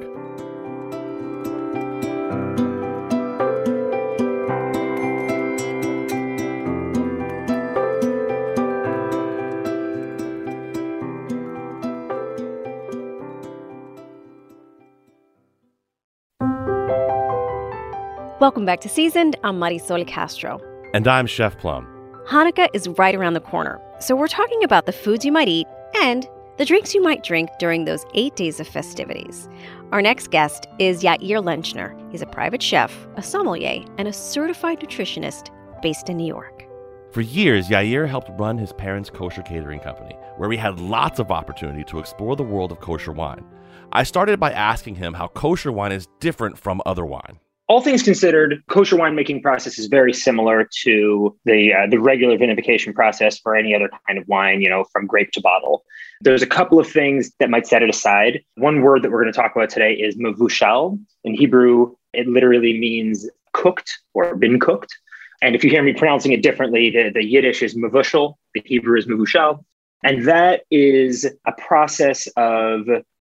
[18.45, 19.37] Welcome back to Seasoned.
[19.43, 20.61] I'm Marisol Castro.
[20.93, 21.87] And I'm Chef Plum.
[22.29, 25.67] Hanukkah is right around the corner, so we're talking about the foods you might eat
[26.03, 26.29] and
[26.59, 29.49] the drinks you might drink during those eight days of festivities.
[29.93, 31.99] Our next guest is Yair Lenchner.
[32.13, 35.49] He's a private chef, a sommelier, and a certified nutritionist
[35.81, 36.67] based in New York.
[37.13, 41.31] For years, Yair helped run his parents' kosher catering company, where we had lots of
[41.31, 43.47] opportunity to explore the world of kosher wine.
[43.93, 48.03] I started by asking him how kosher wine is different from other wine all things
[48.03, 53.57] considered, kosher winemaking process is very similar to the uh, the regular vinification process for
[53.57, 55.85] any other kind of wine, you know, from grape to bottle.
[56.21, 58.43] There's a couple of things that might set it aside.
[58.57, 60.99] One word that we're going to talk about today is mavushal.
[61.25, 64.95] In Hebrew, it literally means cooked or been cooked.
[65.41, 68.99] And if you hear me pronouncing it differently, the, the Yiddish is mavushal, the Hebrew
[68.99, 69.65] is mavushal.
[70.03, 72.87] And that is a process of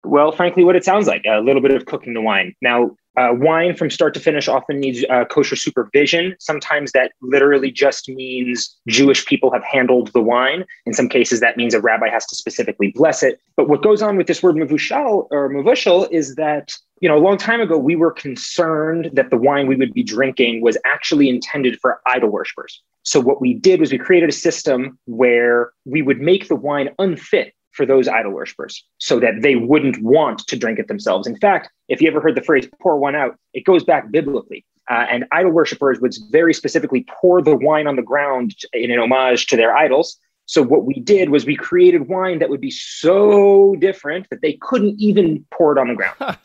[0.03, 2.55] well, frankly, what it sounds like a little bit of cooking the wine.
[2.62, 6.35] Now, uh, wine from start to finish often needs uh, kosher supervision.
[6.40, 10.64] Sometimes that literally just means Jewish people have handled the wine.
[10.87, 13.38] In some cases, that means a rabbi has to specifically bless it.
[13.56, 17.24] But what goes on with this word mavushal or mavushal is that you know a
[17.26, 21.28] long time ago we were concerned that the wine we would be drinking was actually
[21.28, 22.80] intended for idol worshippers.
[23.02, 26.90] So what we did was we created a system where we would make the wine
[26.98, 31.26] unfit for those idol worshippers so that they wouldn't want to drink it themselves.
[31.26, 34.64] In fact, if you ever heard the phrase pour one out, it goes back biblically.
[34.88, 38.98] Uh, and idol worshippers would very specifically pour the wine on the ground in an
[38.98, 40.18] homage to their idols.
[40.46, 44.54] So what we did was we created wine that would be so different that they
[44.54, 46.38] couldn't even pour it on the ground.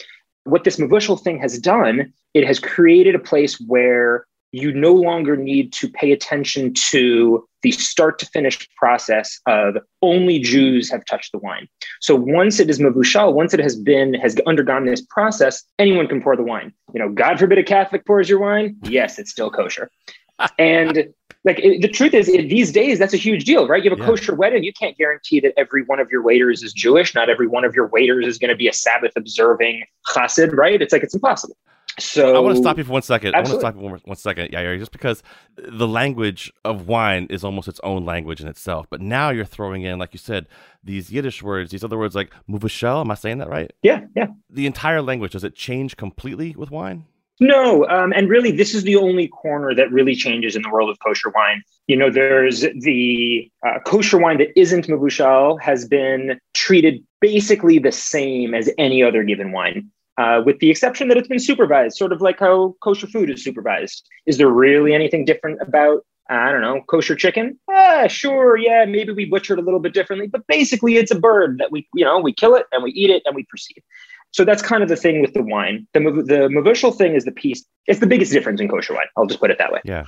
[0.43, 5.35] What this Mavushal thing has done, it has created a place where you no longer
[5.35, 11.33] need to pay attention to the start to finish process of only Jews have touched
[11.33, 11.67] the wine.
[11.99, 16.21] So once it is mavushal, once it has been has undergone this process, anyone can
[16.21, 16.71] pour the wine.
[16.93, 18.77] You know, God forbid a Catholic pours your wine.
[18.83, 19.91] Yes, it's still kosher.
[20.57, 21.13] and
[21.43, 23.83] like it, the truth is, it, these days that's a huge deal, right?
[23.83, 24.07] You have a yeah.
[24.07, 27.13] kosher wedding, you can't guarantee that every one of your waiters is Jewish.
[27.13, 30.81] Not every one of your waiters is going to be a Sabbath observing chassid, right?
[30.81, 31.57] It's like it's impossible.
[31.99, 33.35] So I want to stop you for one second.
[33.35, 33.49] Absolutely.
[33.49, 35.23] I want to stop you one, one second, yeah, just because
[35.57, 38.87] the language of wine is almost its own language in itself.
[38.89, 40.47] But now you're throwing in, like you said,
[40.83, 43.01] these Yiddish words, these other words like muvashel.
[43.01, 43.71] Am I saying that right?
[43.81, 44.27] Yeah, yeah.
[44.49, 47.05] The entire language does it change completely with wine?
[47.39, 50.89] No, um, and really, this is the only corner that really changes in the world
[50.89, 51.63] of kosher wine.
[51.87, 57.91] You know, there's the uh, kosher wine that isn't mavushal has been treated basically the
[57.91, 62.11] same as any other given wine uh, with the exception that it's been supervised, sort
[62.11, 64.07] of like how kosher food is supervised.
[64.25, 67.59] Is there really anything different about, I don't know, kosher chicken?
[67.69, 71.57] Ah, sure, yeah, maybe we butchered a little bit differently, but basically it's a bird
[71.59, 73.83] that we, you know, we kill it and we eat it and we proceed.
[74.31, 75.87] So that's kind of the thing with the wine.
[75.93, 77.63] The the mevushal thing is the piece.
[77.87, 79.05] It's the biggest difference in kosher wine.
[79.15, 79.79] I'll just put it that way.
[79.85, 80.07] Yeah.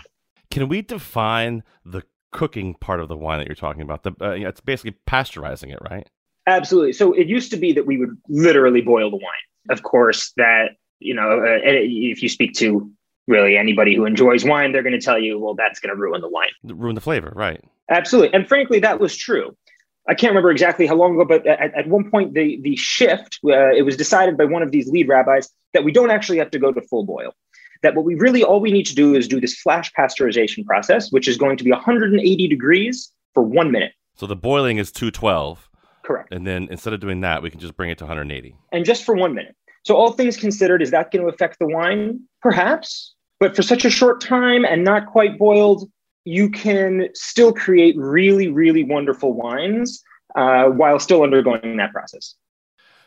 [0.52, 4.04] Can we define the cooking part of the wine that you're talking about?
[4.04, 6.10] The uh, it's basically pasteurizing it, right?
[6.48, 6.94] Absolutely.
[6.94, 10.72] So it used to be that we would literally boil the wine of course, that
[11.00, 12.92] you know, uh, if you speak to
[13.28, 16.22] really anybody who enjoys wine, they're going to tell you, well, that's going to ruin
[16.22, 17.64] the wine, ruin the flavor, right?
[17.90, 19.56] Absolutely, and frankly, that was true.
[20.10, 23.40] I can't remember exactly how long ago, but at, at one point, the the shift
[23.46, 26.52] uh, it was decided by one of these lead rabbis that we don't actually have
[26.52, 27.34] to go to full boil.
[27.84, 31.12] That what we really all we need to do is do this flash pasteurization process,
[31.12, 33.92] which is going to be 180 degrees for one minute.
[34.16, 35.67] So the boiling is 212.
[36.08, 36.34] Correct.
[36.34, 38.56] And then instead of doing that, we can just bring it to 180.
[38.72, 39.56] And just for one minute.
[39.84, 42.22] So, all things considered, is that going to affect the wine?
[42.42, 43.14] Perhaps.
[43.42, 45.92] But for such a short time and not quite boiled,
[46.24, 50.02] you can still create really, really wonderful wines
[50.36, 52.36] uh, while still undergoing that process.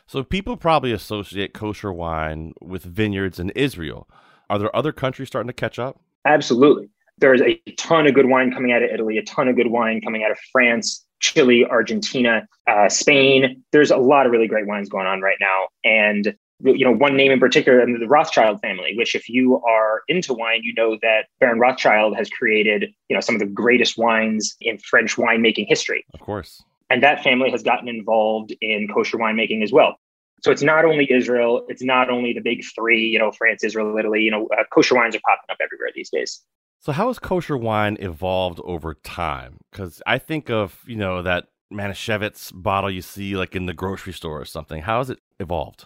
[0.05, 4.07] So, people probably associate kosher wine with vineyards in Israel.
[4.47, 5.99] Are there other countries starting to catch up?
[6.25, 6.89] Absolutely.
[7.17, 10.01] There's a ton of good wine coming out of Italy, a ton of good wine
[10.01, 13.63] coming out of France, Chile, Argentina, uh, Spain.
[13.71, 15.67] There's a lot of really great wines going on right now.
[15.85, 20.33] And you know one name in particular the rothschild family which if you are into
[20.33, 24.55] wine you know that baron rothschild has created you know some of the greatest wines
[24.61, 29.63] in french winemaking history of course and that family has gotten involved in kosher winemaking
[29.63, 29.95] as well
[30.41, 33.97] so it's not only israel it's not only the big three you know france israel
[33.97, 36.41] italy you know uh, kosher wines are popping up everywhere these days
[36.81, 39.57] so how has kosher wine evolved over time?
[39.71, 44.13] Because I think of you know that Manischewitz bottle you see like in the grocery
[44.13, 44.81] store or something.
[44.81, 45.85] How has it evolved?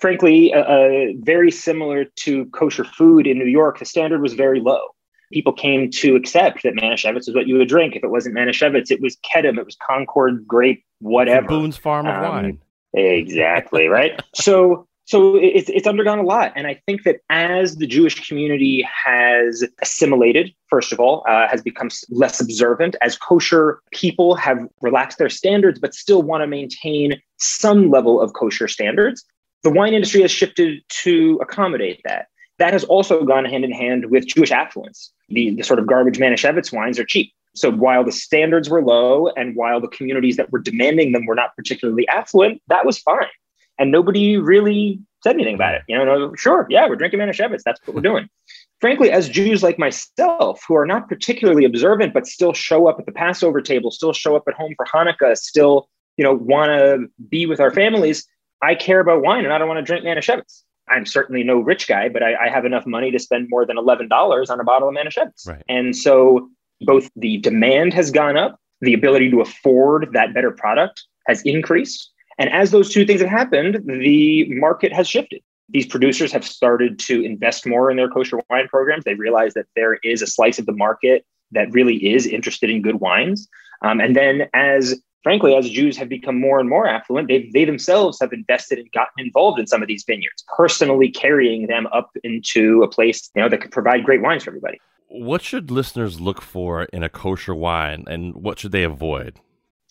[0.00, 4.60] Frankly, uh, uh, very similar to kosher food in New York, the standard was very
[4.60, 4.80] low.
[5.32, 7.96] People came to accept that Manischewitz is what you would drink.
[7.96, 11.48] If it wasn't Manischewitz, it was Kedem, it was Concord grape, whatever.
[11.48, 12.58] Boone's Farm of um, wine.
[12.94, 14.22] Exactly right.
[14.34, 16.52] so so it's, it's undergone a lot.
[16.54, 21.62] And I think that as the Jewish community has assimilated, first of all, uh, has
[21.62, 27.18] become less observant, as kosher people have relaxed their standards, but still want to maintain
[27.38, 29.24] some level of kosher standards,
[29.62, 32.26] the wine industry has shifted to accommodate that.
[32.58, 35.10] That has also gone hand in hand with Jewish affluence.
[35.30, 37.32] The, the sort of garbage Manischewitz wines are cheap.
[37.54, 41.34] So while the standards were low and while the communities that were demanding them were
[41.34, 43.28] not particularly affluent, that was fine
[43.78, 45.82] and nobody really said anything about it.
[45.88, 47.62] You know, sure, yeah, we're drinking Manischewitz.
[47.64, 48.28] That's what we're doing.
[48.80, 53.06] Frankly, as Jews like myself, who are not particularly observant, but still show up at
[53.06, 57.06] the Passover table, still show up at home for Hanukkah, still, you know, want to
[57.28, 58.26] be with our families,
[58.62, 60.62] I care about wine and I don't want to drink Manischewitz.
[60.88, 63.76] I'm certainly no rich guy, but I, I have enough money to spend more than
[63.76, 65.46] $11 on a bottle of Manischewitz.
[65.46, 65.62] Right.
[65.68, 66.48] And so
[66.80, 72.10] both the demand has gone up, the ability to afford that better product has increased.
[72.38, 75.42] And as those two things have happened, the market has shifted.
[75.70, 79.04] These producers have started to invest more in their kosher wine programs.
[79.04, 82.80] They realize that there is a slice of the market that really is interested in
[82.80, 83.48] good wines.
[83.82, 87.64] Um, and then, as frankly, as Jews have become more and more affluent, they, they
[87.64, 92.10] themselves have invested and gotten involved in some of these vineyards, personally carrying them up
[92.24, 94.78] into a place you know that could provide great wines for everybody.
[95.08, 99.40] What should listeners look for in a kosher wine, and what should they avoid?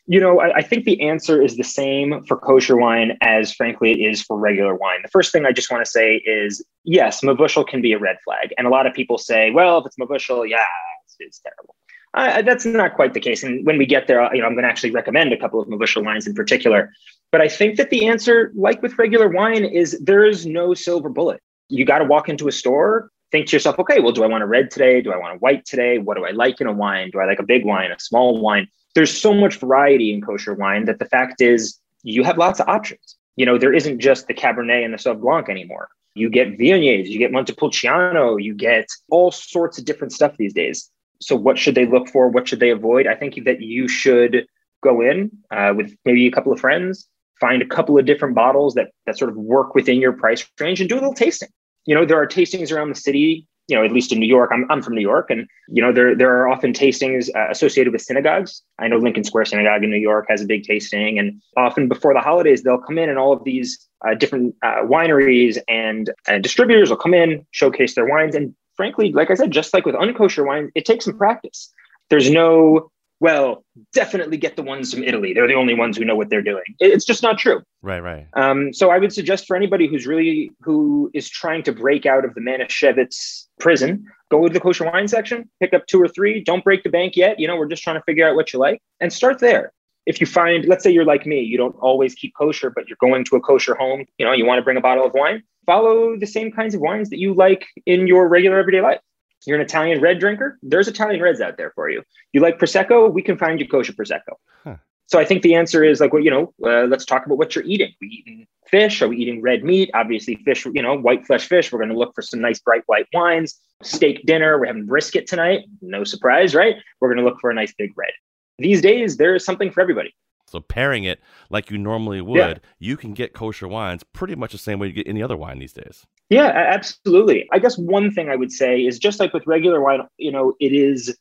[0.10, 3.92] You know, I, I, think the answer is the same for kosher wine as, frankly,
[3.92, 5.00] it is for regular wine.
[5.02, 8.16] The first thing I just want to say is yes, Mevushal can be a red
[8.24, 8.54] flag.
[8.58, 10.64] And a lot of people say, well, if it's Mevushal, yeah,
[11.06, 11.76] it's, it's terrible.
[12.14, 13.44] Uh, that's not quite the case.
[13.44, 15.68] And when we get there, you know, I'm going to actually recommend a couple of
[15.68, 16.92] Mevushal wines in particular.
[17.32, 21.10] But I think that the answer, like with regular wine, is there is no silver
[21.10, 21.42] bullet.
[21.70, 24.44] You got to walk into a store, think to yourself, okay, well, do I want
[24.44, 25.02] a red today?
[25.02, 25.98] Do I want a white today?
[25.98, 27.12] What do I like in a wine?
[27.12, 28.68] Do I like a big wine, a small wine?
[28.98, 32.68] There's so much variety in kosher wine that the fact is you have lots of
[32.68, 33.16] options.
[33.36, 35.90] You know, there isn't just the Cabernet and the Sauv Blanc anymore.
[36.16, 40.90] you get Viogniers, you get Montepulciano, you get all sorts of different stuff these days.
[41.22, 42.28] So, what should they look for?
[42.28, 43.06] What should they avoid?
[43.06, 44.48] I think that you should
[44.82, 47.08] go in uh, with maybe a couple of friends,
[47.40, 50.80] find a couple of different bottles that that sort of work within your price range,
[50.80, 51.50] and do a little tasting.
[51.86, 54.50] You know, there are tastings around the city you know, at least in New York,
[54.54, 57.92] I'm, I'm from New York, and you know, there there are often tastings uh, associated
[57.94, 58.62] with synagogues.
[58.80, 62.14] I know Lincoln Square Synagogue in New York has a big tasting, and often before
[62.14, 66.10] the holidays, they'll come in and all of these uh, different uh, wineries and
[66.42, 69.96] distributors will come in, showcase their wines, and frankly, like I said, just like with
[69.96, 71.74] unkosher wine, it takes some practice.
[72.10, 72.90] There's no
[73.20, 73.64] well,
[73.94, 75.34] definitely get the ones from Italy.
[75.34, 76.64] They're the only ones who know what they're doing.
[76.80, 77.62] It's just not true.
[77.82, 78.28] Right, right.
[78.34, 82.26] Um, so I would suggest for anybody who's really who is trying to break out
[82.26, 86.44] of the Manischewitz prison, go to the kosher wine section, pick up two or three.
[86.44, 87.40] Don't break the bank yet.
[87.40, 89.72] You know, we're just trying to figure out what you like and start there.
[90.06, 92.98] If you find, let's say you're like me, you don't always keep kosher, but you're
[93.02, 95.44] going to a kosher home, you know, you want to bring a bottle of wine,
[95.66, 99.00] follow the same kinds of wines that you like in your regular everyday life.
[99.46, 102.04] You're an Italian red drinker, there's Italian reds out there for you.
[102.34, 104.36] You like Prosecco, we can find you kosher Prosecco.
[104.64, 104.76] Huh.
[105.06, 107.56] So I think the answer is like, well, you know, uh, let's talk about what
[107.56, 107.88] you're eating.
[107.88, 109.02] Are we eating fish?
[109.02, 109.90] Are we eating red meat?
[109.94, 111.72] Obviously, fish, you know, white flesh fish.
[111.72, 113.58] We're going to look for some nice bright white wines.
[113.84, 114.60] Steak dinner.
[114.60, 115.66] We're having brisket tonight.
[115.82, 116.76] No surprise, right?
[117.00, 118.12] We're going to look for a nice big red.
[118.60, 120.14] These days, there is something for everybody.
[120.48, 121.20] So pairing it
[121.50, 122.70] like you normally would, yeah.
[122.80, 125.60] you can get kosher wines pretty much the same way you get any other wine
[125.60, 126.06] these days.
[126.30, 127.48] Yeah, absolutely.
[127.52, 130.54] I guess one thing I would say is just like with regular wine, you know,
[130.60, 131.18] it is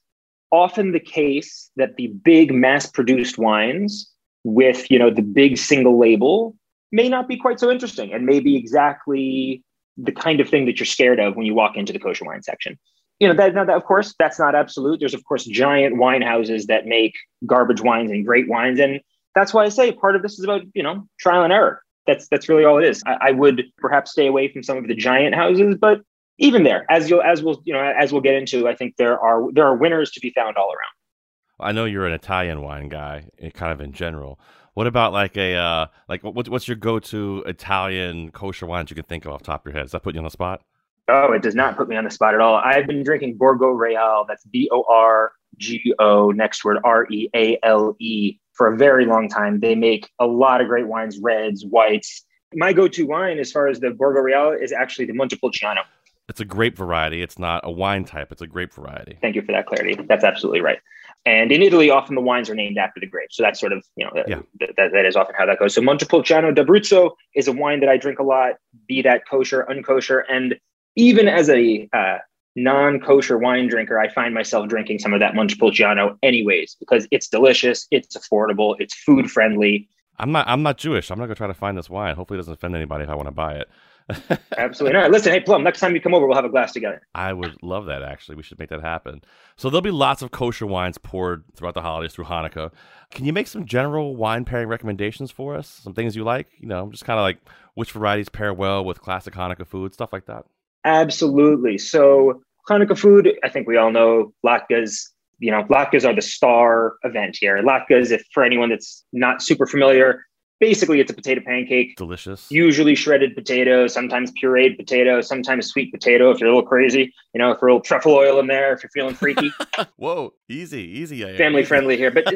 [0.50, 4.10] often the case that the big mass produced wines
[4.44, 6.56] with, you know, the big single label
[6.92, 9.62] may not be quite so interesting and may be exactly
[9.96, 12.42] the kind of thing that you're scared of when you walk into the kosher wine
[12.42, 12.78] section.
[13.18, 15.00] You know, that, now that of course, that's not absolute.
[15.00, 17.14] There's of course giant wine houses that make
[17.46, 18.78] garbage wines and great wines.
[18.78, 19.00] And
[19.36, 22.28] that's why I say part of this is about, you know, trial and error that's
[22.28, 23.02] that's really all it is.
[23.06, 26.00] I, I, would perhaps stay away from some of the giant houses, but
[26.38, 29.18] even there, as you'll as we'll you know as we'll get into, I think there
[29.18, 31.68] are there are winners to be found all around.
[31.68, 34.38] I know you're an Italian wine guy, eh, kind of in general.
[34.74, 39.04] What about like a uh, like what, what's your go-to Italian kosher wines you can
[39.04, 39.84] think of off top of your head?
[39.84, 40.62] Does that put you on the spot?
[41.08, 42.56] Oh, it does not put me on the spot at all.
[42.56, 44.24] I've been drinking Borgo Reale.
[44.28, 48.76] That's B O R G O next word R E A L E for a
[48.76, 49.60] very long time.
[49.60, 52.24] They make a lot of great wines, reds, whites.
[52.54, 55.82] My go-to wine, as far as the Borgo Reale, is actually the Montepulciano.
[56.28, 57.22] It's a grape variety.
[57.22, 58.32] It's not a wine type.
[58.32, 59.18] It's a grape variety.
[59.20, 59.96] Thank you for that clarity.
[60.08, 60.78] That's absolutely right.
[61.24, 63.36] And in Italy, often the wines are named after the grapes.
[63.36, 64.40] So that's sort of, you know, yeah.
[64.58, 65.74] th- that, that is often how that goes.
[65.74, 68.54] So Montepulciano d'Abruzzo is a wine that I drink a lot,
[68.86, 70.22] be that kosher, unkosher.
[70.28, 70.56] And
[70.94, 72.18] even as a uh,
[72.56, 77.86] non-kosher wine drinker, I find myself drinking some of that Montepulciano anyways because it's delicious,
[77.90, 79.88] it's affordable, it's food friendly.
[80.18, 81.10] I'm not I'm not Jewish.
[81.10, 82.16] I'm not gonna try to find this wine.
[82.16, 83.68] Hopefully it doesn't offend anybody if I want to buy it.
[84.56, 85.10] Absolutely not.
[85.10, 87.02] Listen, hey Plum, next time you come over, we'll have a glass together.
[87.14, 88.36] I would love that actually.
[88.36, 89.20] We should make that happen.
[89.56, 92.72] So there'll be lots of kosher wines poured throughout the holidays through Hanukkah.
[93.10, 95.68] Can you make some general wine pairing recommendations for us?
[95.68, 96.48] Some things you like?
[96.58, 97.38] You know, just kind of like
[97.74, 100.46] which varieties pair well with classic Hanukkah food, stuff like that.
[100.86, 101.76] Absolutely.
[101.78, 105.02] So Hanukkah food, I think we all know latkes.
[105.38, 107.62] You know, latkes are the star event here.
[107.62, 110.24] Latkes, if for anyone that's not super familiar,
[110.60, 111.96] basically it's a potato pancake.
[111.96, 112.50] Delicious.
[112.50, 117.12] Usually shredded potato, sometimes pureed potato, sometimes sweet potato if you're a little crazy.
[117.34, 119.52] You know, throw a little truffle oil in there, if you're feeling freaky.
[119.96, 121.20] Whoa, easy, easy.
[121.36, 121.68] Family easy.
[121.68, 122.10] friendly here.
[122.10, 122.26] But,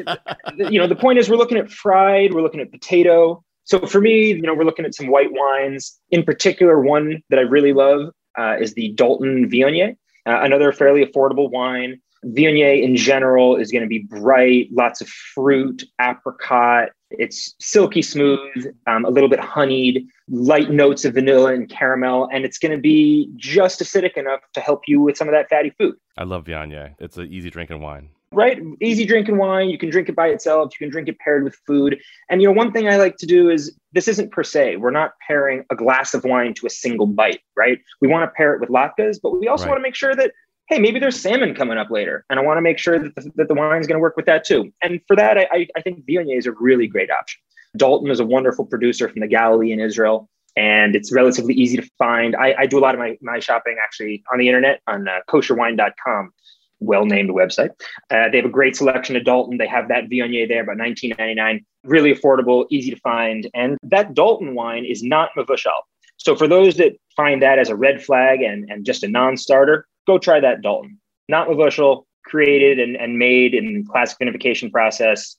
[0.71, 3.43] you know, the point is we're looking at fried, we're looking at potato.
[3.63, 5.99] So for me, you know, we're looking at some white wines.
[6.09, 9.95] In particular, one that I really love uh, is the Dalton Viognier.
[10.25, 11.99] Uh, another fairly affordable wine.
[12.23, 16.89] Viognier in general is going to be bright, lots of fruit, apricot.
[17.09, 22.45] It's silky smooth, um, a little bit honeyed, light notes of vanilla and caramel, and
[22.45, 25.71] it's going to be just acidic enough to help you with some of that fatty
[25.79, 25.95] food.
[26.15, 26.93] I love Viognier.
[26.99, 28.61] It's an easy drinking wine right?
[28.81, 29.69] Easy drinking wine.
[29.69, 30.71] You can drink it by itself.
[30.73, 31.99] You can drink it paired with food.
[32.29, 34.77] And you know, one thing I like to do is this isn't per se.
[34.77, 37.79] We're not pairing a glass of wine to a single bite, right?
[37.99, 39.71] We want to pair it with latkes, but we also right.
[39.71, 40.31] want to make sure that
[40.67, 43.29] hey, maybe there's salmon coming up later, and I want to make sure that the,
[43.35, 44.71] that the wine's going to work with that too.
[44.81, 47.41] And for that, I, I think Viognier is a really great option.
[47.75, 51.89] Dalton is a wonderful producer from the Galilee in Israel and it's relatively easy to
[51.97, 52.35] find.
[52.35, 55.19] I, I, do a lot of my, my shopping actually on the internet on uh,
[55.29, 56.33] kosherwine.com
[56.81, 57.69] well named website.
[58.09, 59.57] Uh, they have a great selection of Dalton.
[59.57, 61.63] They have that Viognier there, about 19.99.
[61.83, 65.71] Really affordable, easy to find, and that Dalton wine is not Mevushal.
[66.17, 69.87] So for those that find that as a red flag and, and just a non-starter,
[70.05, 70.99] go try that Dalton.
[71.27, 75.37] Not Mevushal, created and, and made in classic vinification process.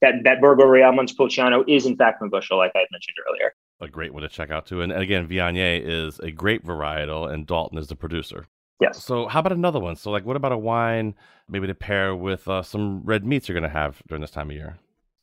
[0.00, 3.54] That that Borgo Reale Montepulciano is in fact Mevushal, like I mentioned earlier.
[3.80, 4.82] a great one to check out too.
[4.82, 8.46] And again, Viognier is a great varietal, and Dalton is the producer.
[8.80, 9.02] Yes.
[9.02, 9.96] So how about another one?
[9.96, 11.14] So like, what about a wine
[11.48, 14.50] maybe to pair with uh, some red meats you're going to have during this time
[14.50, 14.78] of year?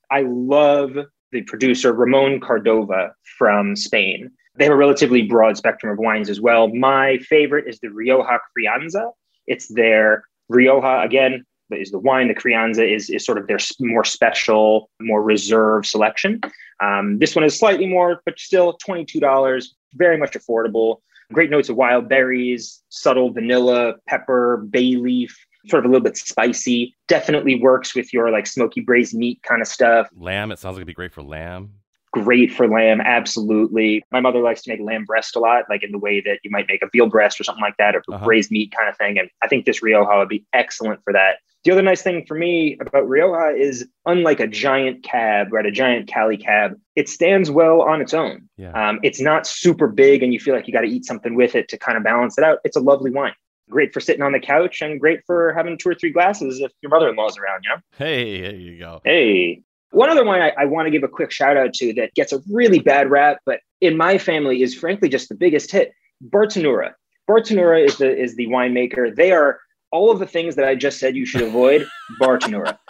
[0.10, 0.92] I love
[1.32, 4.32] the producer Ramon Cardova from Spain.
[4.58, 6.68] They have a relatively broad spectrum of wines as well.
[6.68, 9.12] My favorite is the Rioja Crianza.
[9.48, 12.28] It's their Rioja again is the wine.
[12.28, 16.42] The Crianza is is sort of their more special, more reserve selection.
[16.84, 19.76] Um, this one is slightly more, but still twenty two dollars.
[19.94, 20.98] Very much affordable.
[21.32, 26.18] Great notes of wild berries, subtle vanilla, pepper, bay leaf, sort of a little bit
[26.18, 26.96] spicy.
[27.08, 30.08] Definitely works with your like smoky braised meat kind of stuff.
[30.16, 31.72] Lamb, it sounds like it'd be great for lamb.
[32.14, 34.04] Great for lamb, absolutely.
[34.12, 36.52] My mother likes to make lamb breast a lot, like in the way that you
[36.52, 38.26] might make a veal breast or something like that, or uh-huh.
[38.26, 39.18] braised meat kind of thing.
[39.18, 41.38] And I think this Rioja would be excellent for that.
[41.64, 45.66] The other nice thing for me about Rioja is unlike a giant cab, right?
[45.66, 48.50] A giant Cali cab, it stands well on its own.
[48.58, 48.72] Yeah.
[48.72, 51.54] Um, it's not super big and you feel like you got to eat something with
[51.54, 52.60] it to kind of balance it out.
[52.64, 53.34] It's a lovely wine.
[53.70, 56.72] Great for sitting on the couch and great for having two or three glasses if
[56.82, 57.82] your mother in law's around, you know?
[57.96, 59.02] Hey, there you go.
[59.06, 59.62] Hey.
[59.92, 62.34] One other wine I, I want to give a quick shout out to that gets
[62.34, 65.94] a really bad rap, but in my family is frankly just the biggest hit
[66.24, 66.94] Bartenura.
[67.30, 69.16] Bartenura is the is the winemaker.
[69.16, 69.60] They are
[69.92, 71.88] all of the things that I just said you should avoid,
[72.20, 72.78] Bartenura.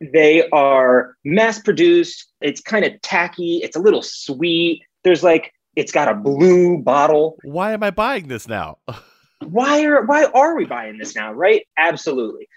[0.00, 2.32] They are mass produced.
[2.40, 3.60] It's kind of tacky.
[3.62, 4.82] It's a little sweet.
[5.04, 7.36] There's like, it's got a blue bottle.
[7.44, 8.78] Why am I buying this now?
[9.44, 11.32] why are why are we buying this now?
[11.32, 11.66] Right?
[11.76, 12.48] Absolutely.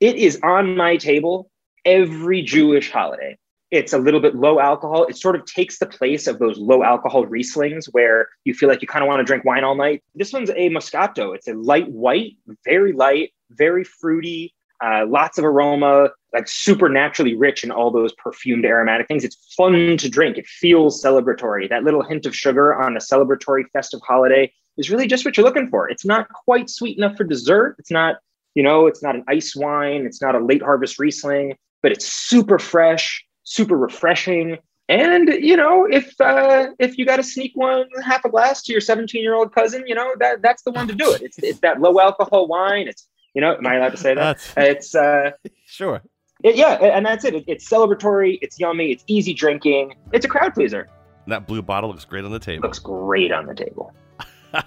[0.00, 1.50] It is on my table
[1.84, 3.36] every Jewish holiday.
[3.76, 5.04] It's a little bit low alcohol.
[5.04, 8.82] It sort of takes the place of those low alcohol Rieslings where you feel like
[8.82, 10.02] you kind of want to drink wine all night.
[10.14, 11.34] This one's a Moscato.
[11.34, 17.34] It's a light white, very light, very fruity, uh, lots of aroma, like super naturally
[17.34, 19.24] rich in all those perfumed aromatic things.
[19.24, 20.38] It's fun to drink.
[20.38, 21.68] It feels celebratory.
[21.68, 25.46] That little hint of sugar on a celebratory festive holiday is really just what you're
[25.46, 25.88] looking for.
[25.88, 27.76] It's not quite sweet enough for dessert.
[27.78, 28.16] It's not,
[28.54, 30.04] you know, it's not an ice wine.
[30.04, 34.58] It's not a late harvest Riesling, but it's super fresh super refreshing.
[34.88, 38.72] And you know, if uh, if you got to sneak one half a glass to
[38.72, 41.22] your 17 year old cousin, you know that that's the one to do it.
[41.22, 42.86] It's it's that low alcohol wine.
[42.86, 44.38] It's you know, am I allowed to say that?
[44.56, 45.32] it's uh,
[45.66, 46.02] sure.
[46.44, 47.34] It, yeah, and that's it.
[47.34, 47.44] it.
[47.46, 48.38] It's celebratory.
[48.42, 48.92] It's yummy.
[48.92, 49.96] It's easy drinking.
[50.12, 50.88] It's a crowd pleaser.
[51.26, 52.62] That blue bottle looks great on the table.
[52.62, 53.92] Looks great on the table.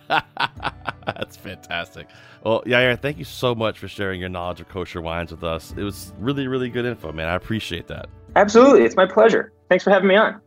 [1.05, 2.07] That's fantastic.
[2.43, 5.73] Well, Yair, thank you so much for sharing your knowledge of kosher wines with us.
[5.77, 7.27] It was really, really good info, man.
[7.27, 8.09] I appreciate that.
[8.35, 8.83] Absolutely.
[8.83, 9.53] It's my pleasure.
[9.69, 10.41] Thanks for having me on.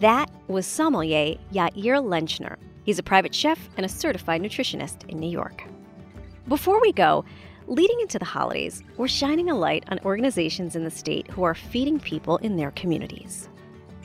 [0.00, 2.56] That was sommelier Yair Lenchner.
[2.84, 5.64] He's a private chef and a certified nutritionist in New York.
[6.48, 7.24] Before we go,
[7.66, 11.54] leading into the holidays, we're shining a light on organizations in the state who are
[11.54, 13.48] feeding people in their communities.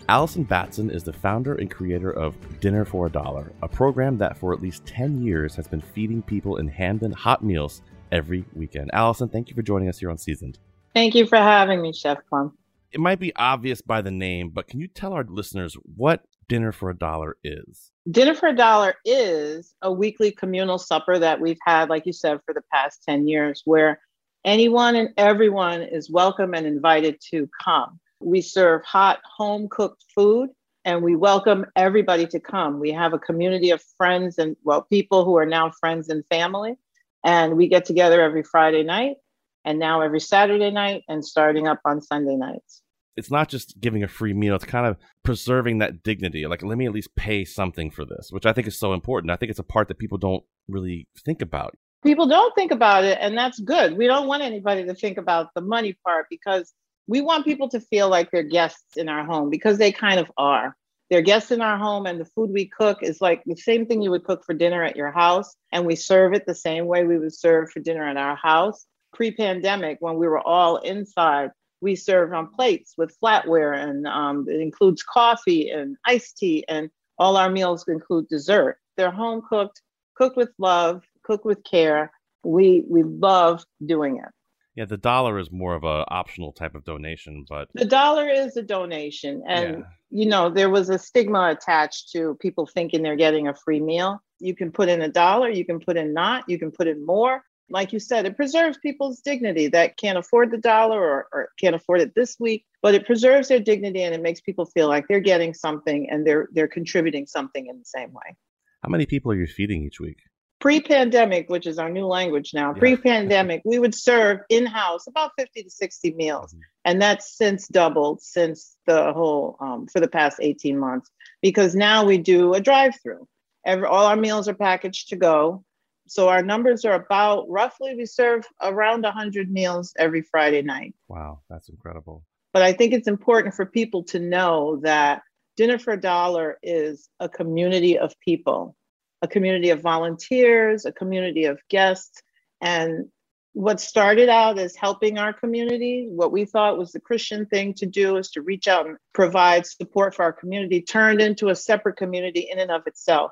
[0.09, 4.35] Allison Batson is the founder and creator of Dinner for a Dollar, a program that
[4.35, 8.89] for at least 10 years has been feeding people in Hamden hot meals every weekend.
[8.91, 10.57] Allison, thank you for joining us here on Seasoned.
[10.95, 12.57] Thank you for having me, Chef Plum.
[12.91, 16.71] It might be obvious by the name, but can you tell our listeners what Dinner
[16.71, 17.91] for a Dollar is?
[18.09, 22.39] Dinner for a Dollar is a weekly communal supper that we've had, like you said,
[22.47, 23.99] for the past 10 years, where
[24.43, 27.99] anyone and everyone is welcome and invited to come.
[28.21, 30.49] We serve hot, home cooked food
[30.85, 32.79] and we welcome everybody to come.
[32.79, 36.75] We have a community of friends and, well, people who are now friends and family.
[37.23, 39.17] And we get together every Friday night
[39.65, 42.81] and now every Saturday night and starting up on Sunday nights.
[43.17, 46.47] It's not just giving a free meal, it's kind of preserving that dignity.
[46.47, 49.31] Like, let me at least pay something for this, which I think is so important.
[49.31, 51.77] I think it's a part that people don't really think about.
[52.01, 53.97] People don't think about it, and that's good.
[53.97, 56.73] We don't want anybody to think about the money part because
[57.09, 60.31] we want people to feel like they're guests in our home because they kind of
[60.37, 60.75] are.
[61.09, 64.01] They're guests in our home, and the food we cook is like the same thing
[64.01, 67.03] you would cook for dinner at your house, and we serve it the same way
[67.03, 71.51] we would serve for dinner at our house pre pandemic, when we were all inside,
[71.81, 76.89] we served on plates with flatware, and um, it includes coffee and iced tea, and
[77.17, 78.77] all our meals include dessert.
[78.97, 79.81] They're home cooked,
[80.15, 82.11] cooked with love, cooked with care.
[82.43, 84.29] We we love doing it.
[84.75, 88.55] Yeah, the dollar is more of a optional type of donation, but the dollar is
[88.55, 89.83] a donation, and yeah.
[90.09, 94.21] you know there was a stigma attached to people thinking they're getting a free meal.
[94.39, 97.05] You can put in a dollar, you can put in not, you can put in
[97.05, 101.49] more like you said, it preserves people's dignity that can't afford the dollar or, or,
[101.59, 104.87] can't afford it this week, but it preserves their dignity and it makes people feel
[104.87, 108.35] like they're getting something and they're they're contributing something in the same way.
[108.83, 110.17] How many people are you feeding each week?
[110.59, 112.79] Pre-pandemic, which is our new language now, yeah.
[112.79, 116.53] pre-pandemic, we would serve in-house about 50 to 60 meals.
[116.53, 116.61] Mm-hmm.
[116.85, 121.09] And that's since doubled since the whole um, for the past 18 months
[121.41, 123.27] because now we do a drive-through.
[123.65, 125.63] Every, all our meals are packaged to go.
[126.07, 130.95] So our numbers are about roughly we serve around 100 meals every Friday night.
[131.07, 132.23] Wow, that's incredible.
[132.51, 135.21] But I think it's important for people to know that
[135.55, 138.75] Dinner for a Dollar is a community of people,
[139.21, 142.21] a community of volunteers, a community of guests.
[142.61, 143.09] And
[143.53, 147.85] what started out as helping our community, what we thought was the Christian thing to
[147.85, 151.97] do is to reach out and provide support for our community, turned into a separate
[151.97, 153.31] community in and of itself.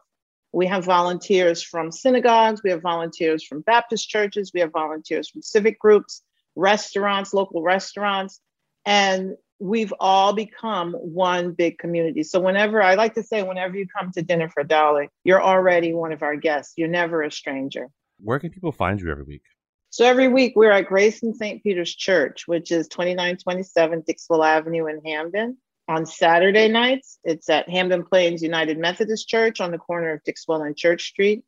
[0.52, 5.42] We have volunteers from synagogues, we have volunteers from Baptist churches, we have volunteers from
[5.42, 6.24] civic groups,
[6.56, 8.40] restaurants, local restaurants,
[8.86, 12.24] and we've all become one big community.
[12.24, 15.42] So whenever I like to say, whenever you come to dinner for a dollar, you're
[15.42, 16.74] already one of our guests.
[16.78, 17.90] You're never a stranger.
[18.20, 19.44] Where can people find you every week?
[19.90, 21.64] So every week we're at Grace and St.
[21.64, 25.58] Peter's Church, which is 2927 Dixwell Avenue in Hamden.
[25.90, 30.64] On Saturday nights, it's at Hamden Plains United Methodist Church on the corner of Dixwell
[30.64, 31.44] and Church Street.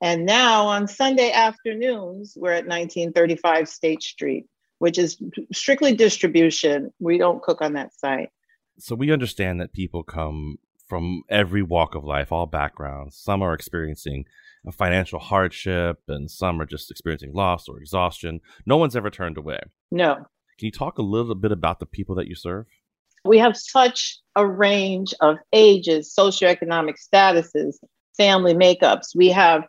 [0.00, 4.46] And now on Sunday afternoons, we're at 1935 State Street,
[4.82, 5.16] which is
[5.52, 6.92] strictly distribution.
[6.98, 8.30] We don't cook on that site.
[8.80, 10.56] So we understand that people come
[10.88, 13.16] from every walk of life, all backgrounds.
[13.16, 14.24] Some are experiencing
[14.66, 18.40] a financial hardship, and some are just experiencing loss or exhaustion.
[18.66, 19.60] No one's ever turned away.
[19.92, 20.16] No.
[20.16, 22.66] Can you talk a little bit about the people that you serve?
[23.24, 27.76] We have such a range of ages, socioeconomic statuses,
[28.16, 29.14] family makeups.
[29.14, 29.62] We have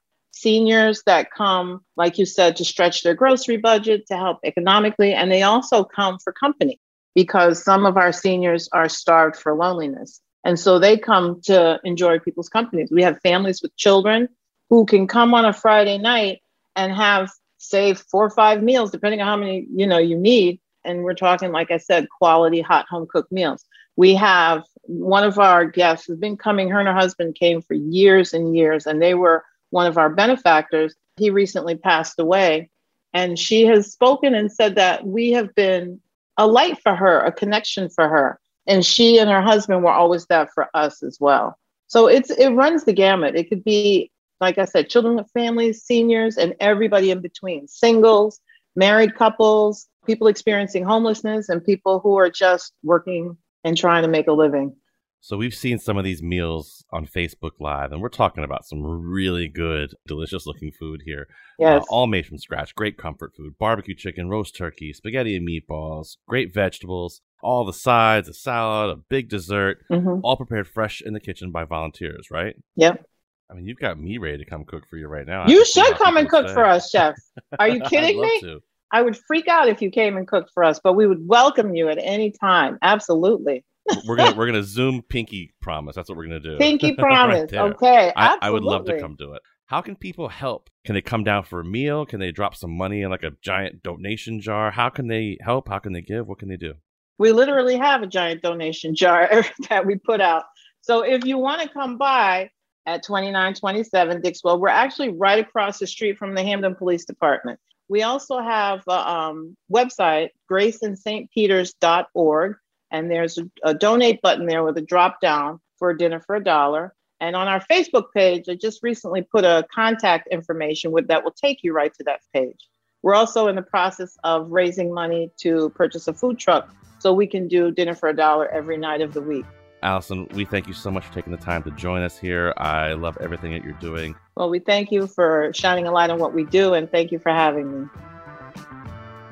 [0.43, 5.31] seniors that come, like you said, to stretch their grocery budget to help economically, and
[5.31, 6.79] they also come for company
[7.15, 10.21] because some of our seniors are starved for loneliness.
[10.43, 12.89] And so they come to enjoy people's companies.
[12.91, 14.27] We have families with children
[14.69, 16.41] who can come on a Friday night
[16.75, 20.59] and have, say, four or five meals, depending on how many you know you need,
[20.83, 23.63] and we're talking, like I said, quality hot home cooked meals.
[23.95, 27.75] We have one of our guests who's been coming, her and her husband came for
[27.75, 30.95] years and years, and they were one of our benefactors.
[31.17, 32.69] He recently passed away.
[33.13, 35.99] And she has spoken and said that we have been
[36.37, 38.39] a light for her, a connection for her.
[38.67, 41.57] And she and her husband were always that for us as well.
[41.87, 43.35] So it's it runs the gamut.
[43.35, 48.39] It could be, like I said, children with families, seniors, and everybody in between, singles,
[48.75, 54.27] married couples, people experiencing homelessness and people who are just working and trying to make
[54.27, 54.75] a living.
[55.23, 58.83] So we've seen some of these meals on Facebook Live, and we're talking about some
[58.83, 61.29] really good, delicious looking food here.
[61.57, 61.81] Yes.
[61.81, 62.75] Uh, all made from scratch.
[62.75, 63.57] Great comfort food.
[63.57, 68.99] Barbecue chicken, roast turkey, spaghetti and meatballs, great vegetables, all the sides, a salad, a
[69.07, 70.19] big dessert, mm-hmm.
[70.25, 72.57] all prepared fresh in the kitchen by volunteers, right?
[72.75, 73.05] Yep.
[73.49, 75.47] I mean, you've got me ready to come cook for you right now.
[75.47, 76.53] You should come and cook say.
[76.53, 77.15] for us, chef.
[77.59, 78.41] Are you kidding me?
[78.41, 78.59] To.
[78.91, 81.73] I would freak out if you came and cooked for us, but we would welcome
[81.73, 82.77] you at any time.
[82.81, 83.63] Absolutely.
[84.07, 85.95] We're gonna we're gonna zoom pinky promise.
[85.95, 86.57] That's what we're gonna do.
[86.57, 87.51] Pinky promise.
[87.51, 88.13] right okay.
[88.15, 89.41] I, I, would love to come do it.
[89.65, 90.69] How can people help?
[90.85, 92.05] Can they come down for a meal?
[92.05, 94.71] Can they drop some money in like a giant donation jar?
[94.71, 95.69] How can they help?
[95.69, 96.27] How can they give?
[96.27, 96.75] What can they do?
[97.17, 100.43] We literally have a giant donation jar that we put out.
[100.81, 102.49] So if you want to come by
[102.85, 107.59] at 2927 Dixwell, we're actually right across the street from the Hamden Police Department.
[107.87, 112.55] We also have a um, website, graceandstpeters.org,
[112.93, 116.35] and there's a, a donate button there with a drop down for a dinner for
[116.35, 116.93] a dollar.
[117.19, 121.31] And on our Facebook page, I just recently put a contact information with that will
[121.31, 122.69] take you right to that page.
[123.01, 127.27] We're also in the process of raising money to purchase a food truck so we
[127.27, 129.45] can do dinner for a dollar every night of the week.
[129.81, 132.53] Allison, we thank you so much for taking the time to join us here.
[132.55, 134.15] I love everything that you're doing.
[134.37, 137.19] Well, we thank you for shining a light on what we do, and thank you
[137.19, 137.87] for having me.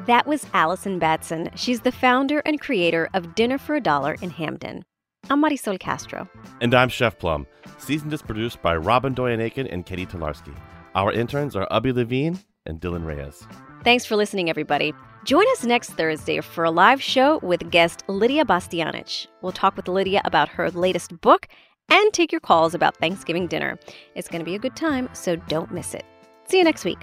[0.07, 1.51] That was Allison Batson.
[1.55, 4.83] She's the founder and creator of Dinner for a Dollar in Hamden.
[5.29, 6.27] I'm Marisol Castro.
[6.59, 7.45] And I'm Chef Plum.
[7.77, 10.57] Seasoned is produced by Robyn Doyon-Aitken and Catie Talarski.
[10.95, 13.45] Our interns are Abē Levine and Dylan Reyes.
[13.83, 14.91] Thanks for listening, everybody.
[15.23, 19.27] Join us next Thursday for a live show with guest Lydia Bastianich.
[19.43, 21.47] We'll talk with Lydia about her latest book
[21.89, 23.77] and take your calls about Thanksgiving dinner.
[24.15, 26.05] It's going to be a good time, so don't miss it.
[26.47, 26.99] See you next week.